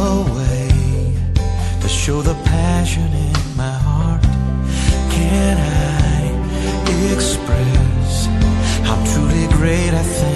a 0.00 0.10
way 0.36 0.68
to 1.82 1.88
show 1.88 2.22
the 2.22 2.36
passion 2.56 3.10
in 3.28 3.38
my 3.62 3.76
heart? 3.86 4.22
Can 5.16 5.56
I 5.58 6.20
express 7.14 8.26
how 8.86 8.96
truly 9.12 9.46
great 9.58 9.92
I 10.02 10.04
think? 10.18 10.31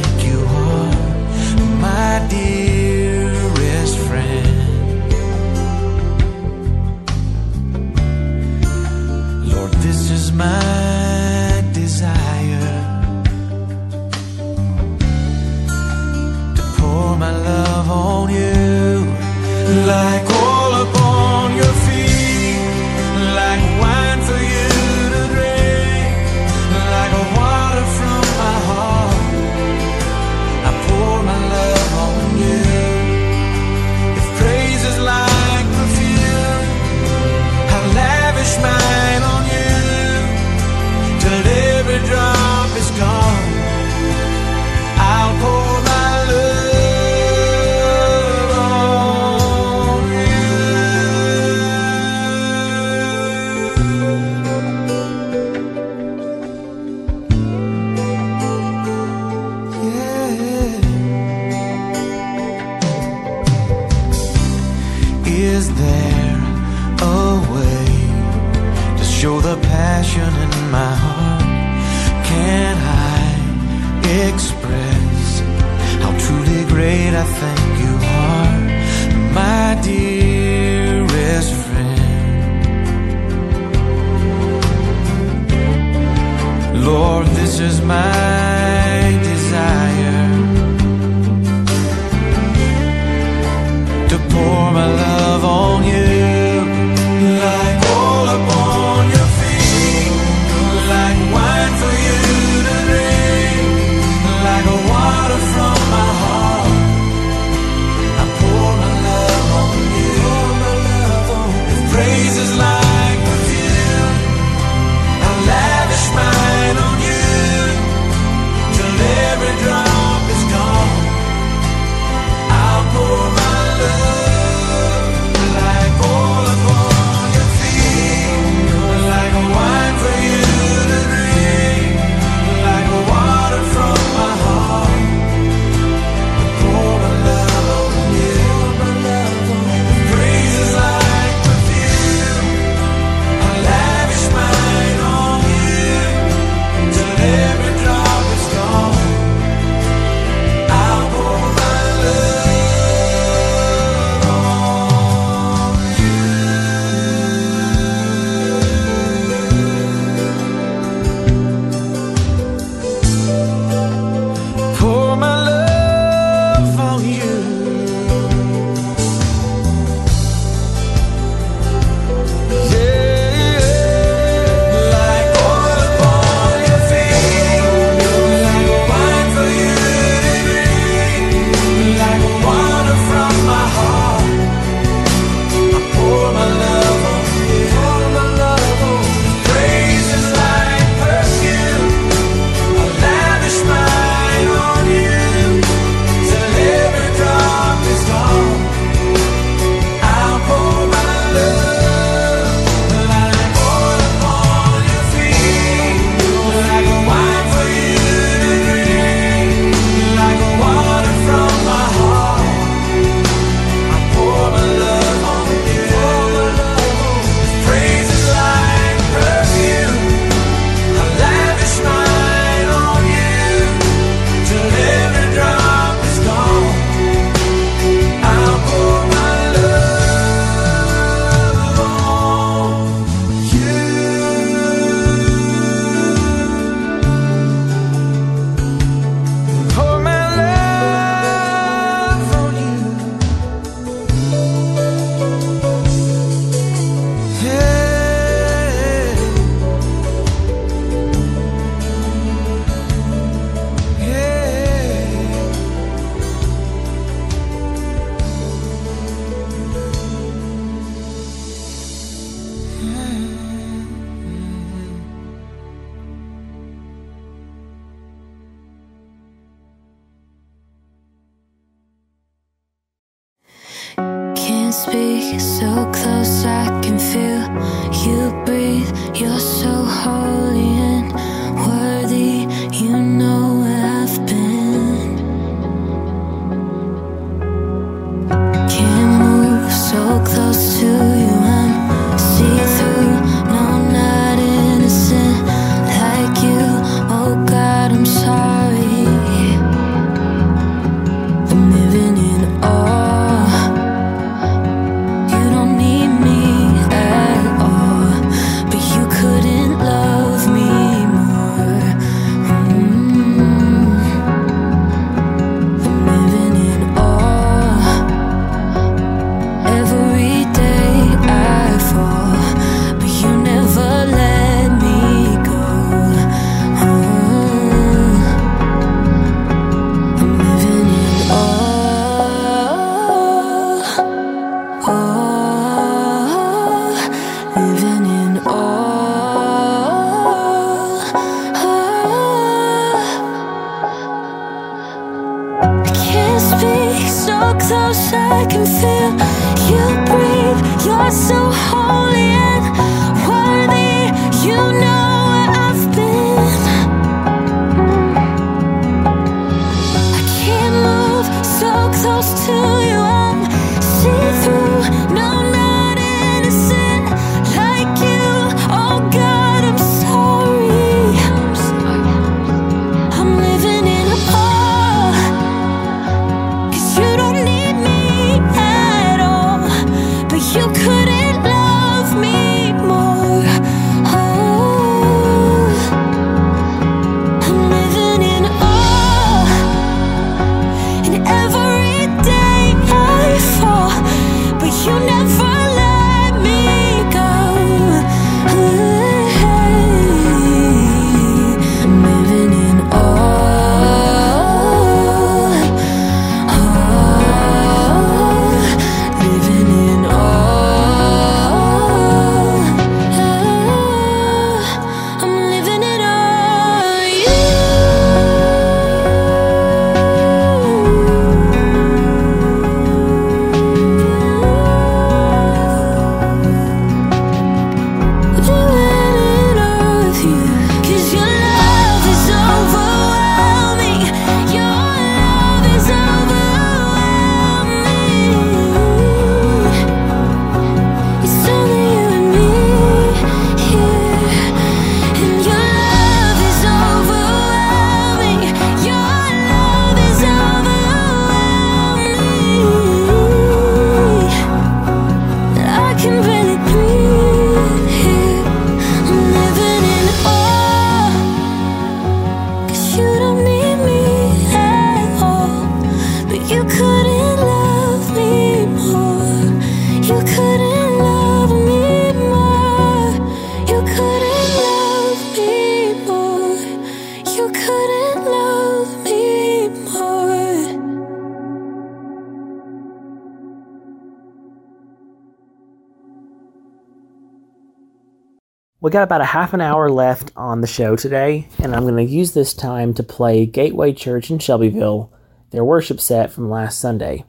Got 488.97 489.02
about 489.02 489.20
a 489.20 489.27
half 489.27 489.52
an 489.52 489.60
hour 489.60 489.90
left 489.90 490.32
on 490.36 490.62
the 490.62 490.66
show 490.66 490.97
today, 490.97 491.47
and 491.59 491.74
I'm 491.74 491.82
going 491.82 491.97
to 491.97 492.10
use 492.10 492.32
this 492.32 492.55
time 492.55 492.94
to 492.94 493.02
play 493.02 493.44
Gateway 493.44 493.93
Church 493.93 494.31
in 494.31 494.39
Shelbyville, 494.39 495.12
their 495.51 495.66
worship 495.66 496.01
set 496.01 496.32
from 496.32 496.48
last 496.48 496.81
Sunday. 496.81 497.27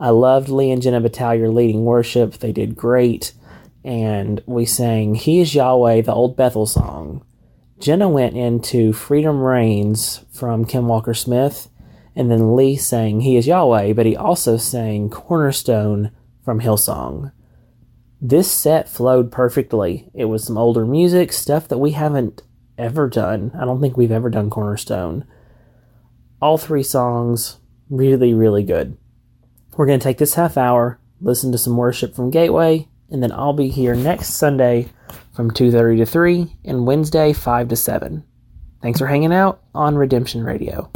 I 0.00 0.08
loved 0.08 0.48
Lee 0.48 0.70
and 0.70 0.80
Jenna 0.80 1.02
Battalier 1.02 1.50
leading 1.50 1.84
worship. 1.84 2.38
They 2.38 2.52
did 2.52 2.74
great, 2.74 3.34
and 3.84 4.42
we 4.46 4.64
sang 4.64 5.14
He 5.14 5.40
is 5.40 5.54
Yahweh, 5.54 6.00
the 6.00 6.14
old 6.14 6.38
Bethel 6.38 6.64
song. 6.64 7.22
Jenna 7.78 8.08
went 8.08 8.34
into 8.34 8.94
Freedom 8.94 9.42
Reigns 9.42 10.24
from 10.32 10.64
Kim 10.64 10.88
Walker 10.88 11.12
Smith, 11.12 11.68
and 12.16 12.30
then 12.30 12.56
Lee 12.56 12.76
sang 12.76 13.20
He 13.20 13.36
is 13.36 13.46
Yahweh, 13.46 13.92
but 13.92 14.06
he 14.06 14.16
also 14.16 14.56
sang 14.56 15.10
Cornerstone 15.10 16.12
from 16.42 16.60
Hillsong. 16.60 17.30
This 18.24 18.48
set 18.48 18.88
flowed 18.88 19.32
perfectly. 19.32 20.08
It 20.14 20.26
was 20.26 20.44
some 20.44 20.56
older 20.56 20.86
music, 20.86 21.32
stuff 21.32 21.66
that 21.66 21.78
we 21.78 21.90
haven't 21.90 22.42
ever 22.78 23.08
done. 23.08 23.50
I 23.60 23.64
don't 23.64 23.80
think 23.80 23.96
we've 23.96 24.12
ever 24.12 24.30
done 24.30 24.48
Cornerstone. 24.48 25.24
All 26.40 26.56
three 26.56 26.84
songs, 26.84 27.58
really, 27.90 28.32
really 28.32 28.62
good. 28.62 28.96
We're 29.76 29.86
going 29.86 29.98
to 29.98 30.04
take 30.04 30.18
this 30.18 30.34
half 30.34 30.56
hour, 30.56 31.00
listen 31.20 31.50
to 31.50 31.58
some 31.58 31.76
worship 31.76 32.14
from 32.14 32.30
Gateway, 32.30 32.86
and 33.10 33.24
then 33.24 33.32
I'll 33.32 33.54
be 33.54 33.68
here 33.68 33.96
next 33.96 34.34
Sunday 34.34 34.90
from 35.34 35.50
2:30 35.50 35.98
to 35.98 36.06
3 36.06 36.56
and 36.64 36.86
Wednesday 36.86 37.32
5 37.32 37.68
to 37.68 37.76
7. 37.76 38.22
Thanks 38.80 39.00
for 39.00 39.08
hanging 39.08 39.32
out 39.32 39.64
on 39.74 39.96
Redemption 39.96 40.44
Radio. 40.44 40.92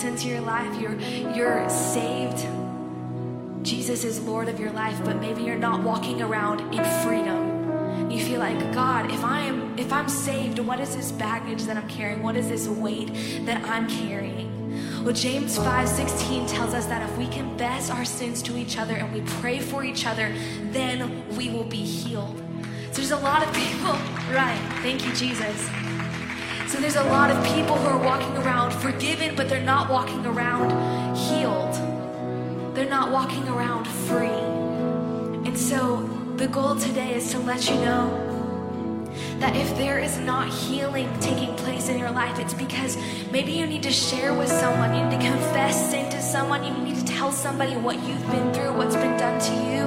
Jesus 0.00 0.22
into 0.22 0.28
your 0.28 0.40
life, 0.40 0.80
you're 0.80 0.98
you're 1.34 1.68
saved. 1.68 2.46
Jesus 3.62 4.04
is 4.04 4.18
Lord 4.20 4.48
of 4.48 4.58
your 4.58 4.70
life, 4.72 4.98
but 5.04 5.20
maybe 5.20 5.42
you're 5.42 5.56
not 5.56 5.82
walking 5.82 6.22
around 6.22 6.60
in 6.74 6.82
freedom. 7.02 8.10
You 8.10 8.24
feel 8.24 8.40
like, 8.40 8.58
God, 8.72 9.10
if 9.10 9.22
I 9.22 9.40
am 9.40 9.78
if 9.78 9.92
I'm 9.92 10.08
saved, 10.08 10.58
what 10.58 10.80
is 10.80 10.96
this 10.96 11.12
baggage 11.12 11.64
that 11.64 11.76
I'm 11.76 11.88
carrying? 11.88 12.22
What 12.22 12.36
is 12.36 12.48
this 12.48 12.66
weight 12.66 13.12
that 13.44 13.62
I'm 13.64 13.88
carrying? 13.88 15.04
Well, 15.04 15.14
James 15.14 15.58
5:16 15.58 16.46
tells 16.48 16.72
us 16.72 16.86
that 16.86 17.02
if 17.02 17.18
we 17.18 17.26
confess 17.26 17.90
our 17.90 18.06
sins 18.06 18.40
to 18.42 18.56
each 18.56 18.78
other 18.78 18.94
and 18.94 19.12
we 19.12 19.20
pray 19.40 19.58
for 19.58 19.84
each 19.84 20.06
other, 20.06 20.32
then 20.72 21.28
we 21.36 21.50
will 21.50 21.68
be 21.68 21.84
healed. 21.84 22.40
So 22.92 23.02
there's 23.02 23.10
a 23.10 23.18
lot 23.18 23.46
of 23.46 23.52
people, 23.52 23.92
right? 24.32 24.60
Thank 24.82 25.04
you, 25.04 25.12
Jesus. 25.12 25.79
So 26.70 26.78
there's 26.78 26.94
a 26.94 27.02
lot 27.02 27.32
of 27.32 27.44
people 27.52 27.74
who 27.74 27.88
are 27.88 27.98
walking 27.98 28.36
around 28.36 28.70
forgiven, 28.70 29.34
but 29.34 29.48
they're 29.48 29.60
not 29.60 29.90
walking 29.90 30.24
around 30.24 30.70
healed. 31.16 31.74
They're 32.76 32.88
not 32.88 33.10
walking 33.10 33.48
around 33.48 33.88
free. 33.88 34.28
And 35.48 35.58
so 35.58 36.08
the 36.36 36.46
goal 36.46 36.76
today 36.76 37.14
is 37.14 37.32
to 37.32 37.40
let 37.40 37.68
you 37.68 37.74
know 37.74 39.10
that 39.40 39.56
if 39.56 39.76
there 39.78 39.98
is 39.98 40.18
not 40.18 40.48
healing 40.48 41.08
taking 41.18 41.56
place 41.56 41.88
in 41.88 41.98
your 41.98 42.12
life, 42.12 42.38
it's 42.38 42.54
because 42.54 42.96
maybe 43.32 43.50
you 43.50 43.66
need 43.66 43.82
to 43.82 43.90
share 43.90 44.32
with 44.32 44.48
someone, 44.48 44.94
you 44.94 45.04
need 45.06 45.20
to 45.20 45.28
confess 45.28 45.90
sin 45.90 46.08
to 46.12 46.22
someone, 46.22 46.62
you 46.62 46.72
need 46.84 46.94
to 46.94 47.04
tell 47.04 47.32
somebody 47.32 47.74
what 47.74 47.96
you've 48.06 48.30
been 48.30 48.54
through, 48.54 48.76
what's 48.76 48.94
been 48.94 49.18
done 49.18 49.40
to 49.40 49.54
you, 49.54 49.82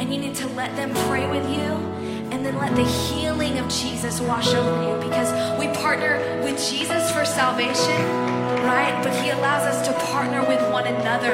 and 0.00 0.12
you 0.12 0.18
need 0.18 0.34
to 0.34 0.48
let 0.48 0.74
them 0.74 0.92
pray 1.06 1.30
with 1.30 1.48
you. 1.48 2.05
And 2.36 2.44
then 2.44 2.58
let 2.58 2.76
the 2.76 2.84
healing 2.84 3.56
of 3.56 3.66
Jesus 3.70 4.20
wash 4.20 4.52
over 4.52 4.68
you 4.84 5.00
because 5.00 5.32
we 5.58 5.68
partner 5.80 6.20
with 6.44 6.60
Jesus 6.68 7.10
for 7.10 7.24
salvation, 7.24 7.96
right? 8.60 8.92
But 9.02 9.16
He 9.24 9.30
allows 9.30 9.64
us 9.64 9.88
to 9.88 9.94
partner 10.12 10.44
with 10.44 10.60
one 10.70 10.86
another 10.86 11.32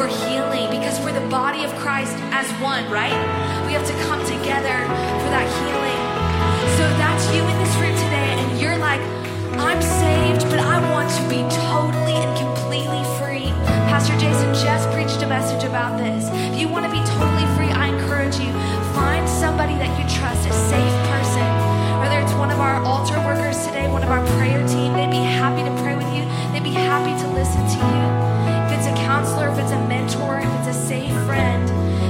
for 0.00 0.06
healing 0.08 0.70
because 0.72 0.98
we're 1.04 1.12
the 1.12 1.28
body 1.28 1.62
of 1.64 1.70
Christ 1.76 2.16
as 2.32 2.48
one, 2.56 2.88
right? 2.90 3.12
We 3.66 3.74
have 3.76 3.84
to 3.84 3.92
come 4.08 4.24
together 4.24 4.80
for 5.20 5.28
that 5.28 5.44
healing. 5.60 6.00
So 6.80 6.88
that's 6.96 7.28
you 7.36 7.44
in 7.44 7.58
this 7.60 7.76
room 7.76 7.92
today, 8.08 8.32
and 8.40 8.58
you're 8.58 8.78
like, 8.78 9.02
I'm 9.60 9.82
saved, 9.82 10.48
but 10.48 10.58
I 10.58 10.80
want 10.90 11.12
to 11.20 11.22
be 11.28 11.44
totally 11.52 12.16
and 12.16 12.32
completely 12.40 13.04
free. 13.20 13.52
Pastor 13.92 14.16
Jason 14.16 14.54
just 14.54 14.88
preached 14.96 15.20
a 15.20 15.28
message 15.28 15.68
about 15.68 15.98
this. 15.98 16.30
If 16.32 16.58
you 16.58 16.66
want 16.66 16.86
to 16.86 16.90
be 16.90 17.04
totally 17.04 17.44
free, 17.60 17.68
I 17.68 17.92
encourage 17.92 18.40
you 18.40 18.48
find 18.94 19.28
somebody 19.28 19.74
that 19.74 19.90
you 19.98 20.04
trust, 20.08 20.46
a 20.48 20.52
safe 20.52 20.96
person. 21.10 21.46
Whether 22.00 22.18
it's 22.20 22.32
one 22.34 22.50
of 22.50 22.60
our 22.60 22.82
altar 22.82 23.18
workers 23.20 23.66
today, 23.66 23.88
one 23.88 24.02
of 24.02 24.10
our 24.10 24.24
prayer 24.36 24.60
team, 24.66 24.92
they'd 24.94 25.10
be 25.10 25.22
happy 25.22 25.62
to 25.62 25.72
pray 25.82 25.94
with 25.96 26.10
you. 26.14 26.24
They'd 26.52 26.64
be 26.64 26.74
happy 26.74 27.14
to 27.22 27.26
listen 27.32 27.62
to 27.62 27.78
you. 27.78 28.06
If 28.66 28.78
it's 28.78 28.88
a 28.88 28.96
counselor, 29.04 29.48
if 29.50 29.58
it's 29.58 29.72
a 29.72 29.82
mentor, 29.86 30.40
if 30.40 30.50
it's 30.58 30.76
a 30.76 30.78
safe 30.86 31.12
friend 31.26 31.68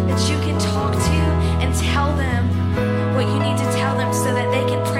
that 0.08 0.20
you 0.30 0.36
can 0.46 0.58
talk 0.60 0.92
to 0.92 1.20
and 1.62 1.74
tell 1.74 2.14
them 2.16 2.48
what 3.14 3.26
you 3.26 3.38
need 3.38 3.58
to 3.58 3.68
tell 3.76 3.96
them 3.96 4.12
so 4.12 4.32
that 4.32 4.48
they 4.50 4.64
can 4.68 4.84
pray 4.86 4.99